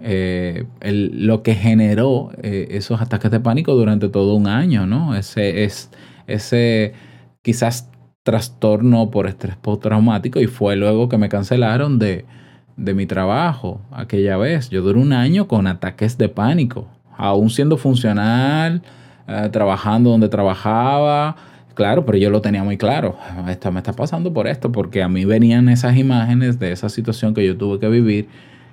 eh, 0.01 0.65
el, 0.81 1.25
lo 1.25 1.41
que 1.41 1.55
generó 1.55 2.29
eh, 2.43 2.67
esos 2.71 3.01
ataques 3.01 3.31
de 3.31 3.39
pánico 3.39 3.73
durante 3.73 4.09
todo 4.09 4.35
un 4.35 4.47
año, 4.47 4.85
¿no? 4.85 5.15
Ese, 5.15 5.63
es, 5.63 5.89
ese 6.27 6.93
quizás 7.41 7.89
trastorno 8.23 9.09
por 9.09 9.25
estrés 9.25 9.55
postraumático 9.55 10.39
y 10.39 10.47
fue 10.47 10.75
luego 10.75 11.09
que 11.09 11.17
me 11.17 11.29
cancelaron 11.29 11.97
de, 11.97 12.25
de 12.75 12.93
mi 12.93 13.05
trabajo 13.05 13.81
aquella 13.91 14.37
vez. 14.37 14.69
Yo 14.69 14.81
duré 14.81 14.99
un 14.99 15.13
año 15.13 15.47
con 15.47 15.65
ataques 15.65 16.17
de 16.17 16.29
pánico, 16.29 16.87
aún 17.17 17.49
siendo 17.49 17.77
funcional, 17.77 18.83
eh, 19.27 19.49
trabajando 19.51 20.11
donde 20.11 20.29
trabajaba, 20.29 21.35
Claro, 21.77 22.07
pero 22.07 22.17
yo 22.17 22.31
lo 22.31 22.41
tenía 22.41 22.63
muy 22.63 22.75
claro. 22.75 23.17
Esto 23.47 23.71
me 23.71 23.79
está 23.81 23.93
pasando 23.93 24.33
por 24.33 24.47
esto, 24.47 24.71
porque 24.71 25.03
a 25.03 25.07
mí 25.07 25.25
venían 25.25 25.69
esas 25.69 25.95
imágenes 25.95 26.57
de 26.57 26.71
esa 26.71 26.89
situación 26.89 27.35
que 27.35 27.45
yo 27.45 27.55
tuve 27.55 27.79
que 27.79 27.87
vivir, 27.87 28.29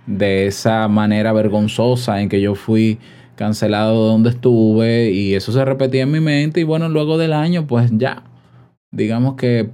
de 0.07 0.47
esa 0.47 0.88
manera 0.88 1.35
vergonzosa 1.35 2.23
en 2.23 2.31
que 2.31 2.40
yo 2.40 2.55
fui 2.55 2.99
cancelado 3.37 4.07
de 4.07 4.12
donde 4.12 4.31
estuve 4.31 5.11
y 5.11 5.35
eso 5.35 5.53
se 5.53 5.62
repetía 5.67 6.05
en 6.05 6.12
mi 6.12 6.21
mente 6.21 6.61
y 6.61 6.64
bueno, 6.64 6.88
luego 6.88 7.19
del 7.19 7.35
año 7.35 7.67
pues 7.67 7.90
ya, 7.93 8.23
digamos 8.90 9.35
que... 9.35 9.69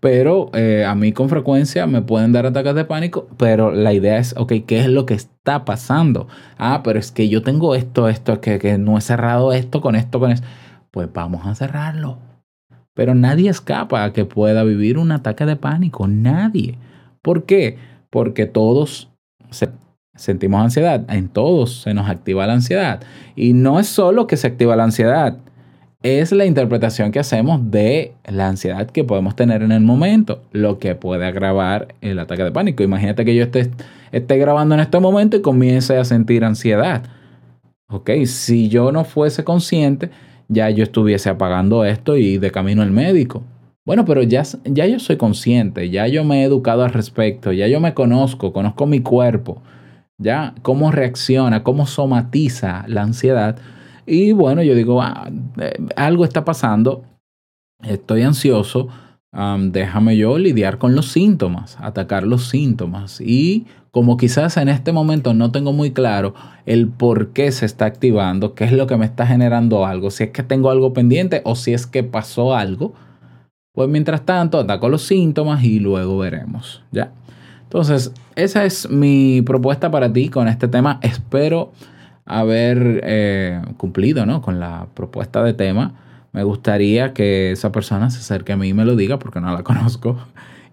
Pero 0.00 0.50
eh, 0.54 0.86
a 0.86 0.94
mí 0.94 1.12
con 1.12 1.28
frecuencia 1.28 1.86
me 1.86 2.00
pueden 2.00 2.32
dar 2.32 2.46
ataques 2.46 2.74
de 2.74 2.86
pánico, 2.86 3.28
pero 3.36 3.70
la 3.70 3.92
idea 3.92 4.16
es, 4.16 4.34
ok, 4.34 4.54
¿qué 4.66 4.80
es 4.80 4.86
lo 4.86 5.04
que 5.04 5.12
está 5.12 5.66
pasando? 5.66 6.26
Ah, 6.56 6.80
pero 6.82 6.98
es 6.98 7.12
que 7.12 7.28
yo 7.28 7.42
tengo 7.42 7.74
esto, 7.74 8.08
esto, 8.08 8.32
es 8.32 8.38
que, 8.38 8.58
que 8.58 8.78
no 8.78 8.96
he 8.96 9.02
cerrado 9.02 9.52
esto 9.52 9.82
con 9.82 9.94
esto, 9.94 10.18
con 10.20 10.30
esto. 10.30 10.46
Pues 10.90 11.12
vamos 11.12 11.46
a 11.46 11.54
cerrarlo 11.54 12.29
pero 13.00 13.14
nadie 13.14 13.48
escapa 13.48 14.04
a 14.04 14.12
que 14.12 14.26
pueda 14.26 14.62
vivir 14.62 14.98
un 14.98 15.10
ataque 15.10 15.46
de 15.46 15.56
pánico. 15.56 16.06
Nadie. 16.06 16.76
¿Por 17.22 17.44
qué? 17.44 17.78
Porque 18.10 18.44
todos 18.44 19.08
sentimos 20.14 20.62
ansiedad. 20.62 21.06
En 21.08 21.30
todos 21.30 21.80
se 21.80 21.94
nos 21.94 22.10
activa 22.10 22.46
la 22.46 22.52
ansiedad. 22.52 23.00
Y 23.36 23.54
no 23.54 23.80
es 23.80 23.86
solo 23.86 24.26
que 24.26 24.36
se 24.36 24.48
activa 24.48 24.76
la 24.76 24.84
ansiedad. 24.84 25.38
Es 26.02 26.30
la 26.30 26.44
interpretación 26.44 27.10
que 27.10 27.20
hacemos 27.20 27.70
de 27.70 28.12
la 28.28 28.48
ansiedad 28.48 28.90
que 28.90 29.02
podemos 29.02 29.34
tener 29.34 29.62
en 29.62 29.72
el 29.72 29.80
momento, 29.80 30.42
lo 30.52 30.78
que 30.78 30.94
puede 30.94 31.24
agravar 31.24 31.94
el 32.02 32.18
ataque 32.18 32.44
de 32.44 32.52
pánico. 32.52 32.82
Imagínate 32.82 33.24
que 33.24 33.34
yo 33.34 33.44
esté, 33.44 33.70
esté 34.12 34.36
grabando 34.36 34.74
en 34.74 34.82
este 34.82 35.00
momento 35.00 35.38
y 35.38 35.40
comience 35.40 35.96
a 35.96 36.04
sentir 36.04 36.44
ansiedad. 36.44 37.04
Ok, 37.88 38.10
si 38.26 38.68
yo 38.68 38.92
no 38.92 39.04
fuese 39.04 39.42
consciente, 39.42 40.10
ya 40.50 40.68
yo 40.68 40.82
estuviese 40.82 41.30
apagando 41.30 41.84
esto 41.84 42.16
y 42.16 42.38
de 42.38 42.50
camino 42.50 42.82
al 42.82 42.90
médico. 42.90 43.42
Bueno, 43.86 44.04
pero 44.04 44.22
ya, 44.22 44.42
ya 44.64 44.86
yo 44.86 44.98
soy 44.98 45.16
consciente, 45.16 45.88
ya 45.88 46.06
yo 46.06 46.24
me 46.24 46.42
he 46.42 46.44
educado 46.44 46.84
al 46.84 46.92
respecto, 46.92 47.52
ya 47.52 47.66
yo 47.68 47.80
me 47.80 47.94
conozco, 47.94 48.52
conozco 48.52 48.86
mi 48.86 49.00
cuerpo, 49.00 49.62
ya 50.18 50.54
cómo 50.62 50.90
reacciona, 50.90 51.62
cómo 51.62 51.86
somatiza 51.86 52.84
la 52.88 53.02
ansiedad. 53.02 53.56
Y 54.06 54.32
bueno, 54.32 54.62
yo 54.62 54.74
digo, 54.74 55.00
ah, 55.00 55.30
eh, 55.58 55.78
algo 55.96 56.24
está 56.24 56.44
pasando, 56.44 57.04
estoy 57.82 58.22
ansioso, 58.22 58.88
déjame 59.32 60.16
yo 60.16 60.36
lidiar 60.38 60.78
con 60.78 60.96
los 60.96 61.06
síntomas, 61.12 61.78
atacar 61.80 62.24
los 62.24 62.48
síntomas. 62.48 63.20
Y 63.20 63.66
como 63.90 64.16
quizás 64.16 64.56
en 64.56 64.68
este 64.68 64.92
momento 64.92 65.34
no 65.34 65.50
tengo 65.50 65.72
muy 65.72 65.90
claro 65.92 66.34
el 66.66 66.88
por 66.88 67.32
qué 67.32 67.50
se 67.52 67.66
está 67.66 67.86
activando, 67.86 68.54
qué 68.54 68.64
es 68.64 68.72
lo 68.72 68.86
que 68.86 68.96
me 68.96 69.06
está 69.06 69.26
generando 69.26 69.86
algo, 69.86 70.10
si 70.10 70.24
es 70.24 70.30
que 70.30 70.42
tengo 70.42 70.70
algo 70.70 70.92
pendiente 70.92 71.42
o 71.44 71.56
si 71.56 71.72
es 71.72 71.86
que 71.86 72.02
pasó 72.02 72.54
algo, 72.54 72.94
pues 73.72 73.88
mientras 73.88 74.24
tanto 74.24 74.58
ataco 74.58 74.88
los 74.88 75.02
síntomas 75.02 75.64
y 75.64 75.80
luego 75.80 76.18
veremos, 76.18 76.82
¿ya? 76.92 77.12
Entonces, 77.62 78.12
esa 78.34 78.64
es 78.64 78.90
mi 78.90 79.42
propuesta 79.42 79.90
para 79.90 80.12
ti 80.12 80.28
con 80.28 80.48
este 80.48 80.66
tema. 80.66 80.98
Espero 81.02 81.70
haber 82.24 83.00
eh, 83.04 83.62
cumplido 83.76 84.26
¿no? 84.26 84.42
con 84.42 84.58
la 84.58 84.88
propuesta 84.94 85.42
de 85.44 85.54
tema 85.54 85.94
me 86.32 86.44
gustaría 86.44 87.12
que 87.12 87.52
esa 87.52 87.72
persona 87.72 88.10
se 88.10 88.18
acerque 88.18 88.52
a 88.52 88.56
mí 88.56 88.68
y 88.68 88.74
me 88.74 88.84
lo 88.84 88.96
diga 88.96 89.18
porque 89.18 89.40
no 89.40 89.52
la 89.52 89.62
conozco. 89.64 90.16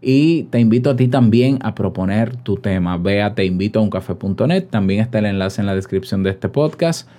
Y 0.01 0.43
te 0.43 0.59
invito 0.59 0.91
a 0.91 0.95
ti 0.95 1.07
también 1.07 1.59
a 1.61 1.73
proponer 1.73 2.35
tu 2.35 2.57
tema. 2.57 2.97
Ve 2.97 3.21
a 3.21 3.33
teinvitoauncafe.net. 3.33 4.67
También 4.69 5.01
está 5.01 5.19
el 5.19 5.25
enlace 5.25 5.61
en 5.61 5.67
la 5.67 5.75
descripción 5.75 6.23
de 6.23 6.29
este 6.31 6.49
podcast. 6.49 7.09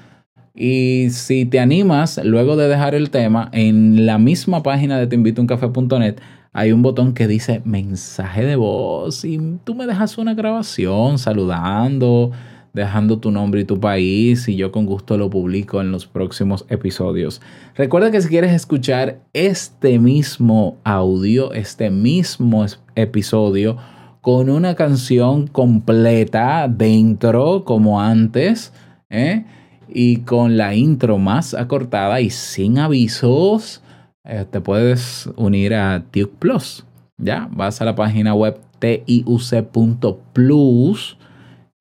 Y 0.54 1.10
si 1.10 1.44
te 1.44 1.60
animas, 1.60 2.20
luego 2.24 2.56
de 2.56 2.68
dejar 2.68 2.94
el 2.94 3.10
tema, 3.10 3.48
en 3.52 4.06
la 4.06 4.18
misma 4.18 4.62
página 4.62 4.98
de 4.98 5.06
teinvitoauncafe.net 5.06 6.16
hay 6.52 6.72
un 6.72 6.82
botón 6.82 7.14
que 7.14 7.28
dice 7.28 7.62
mensaje 7.64 8.44
de 8.44 8.56
voz 8.56 9.24
y 9.24 9.38
tú 9.64 9.74
me 9.74 9.86
dejas 9.86 10.18
una 10.18 10.34
grabación 10.34 11.18
saludando, 11.18 12.32
dejando 12.78 13.18
tu 13.18 13.30
nombre 13.30 13.60
y 13.60 13.64
tu 13.64 13.78
país 13.78 14.48
y 14.48 14.56
yo 14.56 14.72
con 14.72 14.86
gusto 14.86 15.18
lo 15.18 15.28
publico 15.28 15.82
en 15.82 15.92
los 15.92 16.06
próximos 16.06 16.64
episodios. 16.70 17.42
Recuerda 17.74 18.10
que 18.10 18.22
si 18.22 18.28
quieres 18.28 18.52
escuchar 18.52 19.20
este 19.34 19.98
mismo 19.98 20.78
audio, 20.84 21.52
este 21.52 21.90
mismo 21.90 22.64
episodio 22.94 23.76
con 24.22 24.48
una 24.48 24.74
canción 24.74 25.46
completa 25.46 26.66
dentro 26.68 27.64
como 27.64 28.00
antes, 28.00 28.72
¿eh? 29.10 29.44
y 29.88 30.18
con 30.18 30.56
la 30.56 30.74
intro 30.74 31.18
más 31.18 31.52
acortada 31.54 32.20
y 32.20 32.30
sin 32.30 32.78
avisos, 32.78 33.82
eh, 34.24 34.46
te 34.50 34.60
puedes 34.60 35.28
unir 35.36 35.74
a 35.74 36.04
Tuke 36.10 36.32
Plus. 36.38 36.84
Ya, 37.16 37.48
vas 37.52 37.80
a 37.80 37.84
la 37.84 37.94
página 37.94 38.34
web 38.34 38.60
tiuc.plus 38.78 39.18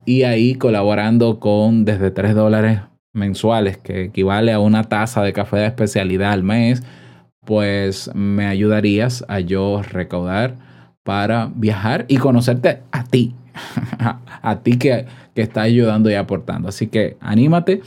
y 0.08 0.22
ahí 0.22 0.54
colaborando 0.54 1.38
con 1.38 1.84
desde 1.84 2.10
3 2.10 2.34
dólares 2.34 2.80
mensuales, 3.12 3.76
que 3.76 4.04
equivale 4.04 4.54
a 4.54 4.58
una 4.58 4.84
taza 4.84 5.22
de 5.22 5.34
café 5.34 5.58
de 5.58 5.66
especialidad 5.66 6.32
al 6.32 6.42
mes, 6.42 6.82
pues 7.44 8.10
me 8.14 8.46
ayudarías 8.46 9.22
a 9.28 9.40
yo 9.40 9.82
recaudar 9.82 10.54
para 11.02 11.52
viajar 11.54 12.06
y 12.08 12.16
conocerte 12.16 12.80
a 12.90 13.04
ti, 13.04 13.34
a 14.40 14.60
ti 14.60 14.78
que, 14.78 15.04
que 15.34 15.42
está 15.42 15.60
ayudando 15.60 16.10
y 16.10 16.14
aportando. 16.14 16.70
Así 16.70 16.86
que 16.86 17.18
anímate 17.20 17.82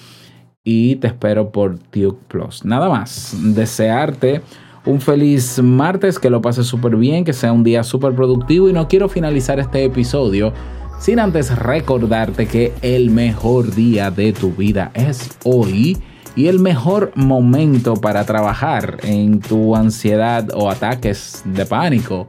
y 0.63 0.97
te 0.97 1.07
espero 1.07 1.51
por 1.51 1.79
Tuke 1.79 2.19
Plus. 2.27 2.63
Nada 2.63 2.87
más, 2.87 3.35
desearte 3.41 4.43
un 4.85 5.01
feliz 5.01 5.59
martes, 5.59 6.19
que 6.19 6.29
lo 6.29 6.39
pases 6.39 6.67
súper 6.67 6.97
bien, 6.97 7.23
que 7.23 7.33
sea 7.33 7.51
un 7.51 7.63
día 7.63 7.83
súper 7.83 8.13
productivo 8.13 8.69
y 8.69 8.73
no 8.73 8.87
quiero 8.87 9.09
finalizar 9.09 9.59
este 9.59 9.83
episodio 9.83 10.53
sin 11.01 11.19
antes 11.19 11.57
recordarte 11.57 12.47
que 12.47 12.73
el 12.83 13.09
mejor 13.09 13.73
día 13.73 14.11
de 14.11 14.33
tu 14.33 14.51
vida 14.51 14.91
es 14.93 15.31
hoy 15.43 15.97
y 16.35 16.47
el 16.47 16.59
mejor 16.59 17.11
momento 17.15 17.95
para 17.95 18.23
trabajar 18.23 18.97
en 19.01 19.39
tu 19.39 19.75
ansiedad 19.75 20.47
o 20.53 20.69
ataques 20.69 21.41
de 21.43 21.65
pánico 21.65 22.27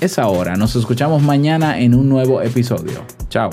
es 0.00 0.18
ahora. 0.18 0.56
Nos 0.56 0.74
escuchamos 0.74 1.22
mañana 1.22 1.78
en 1.78 1.94
un 1.94 2.08
nuevo 2.08 2.42
episodio. 2.42 3.04
Chao. 3.28 3.50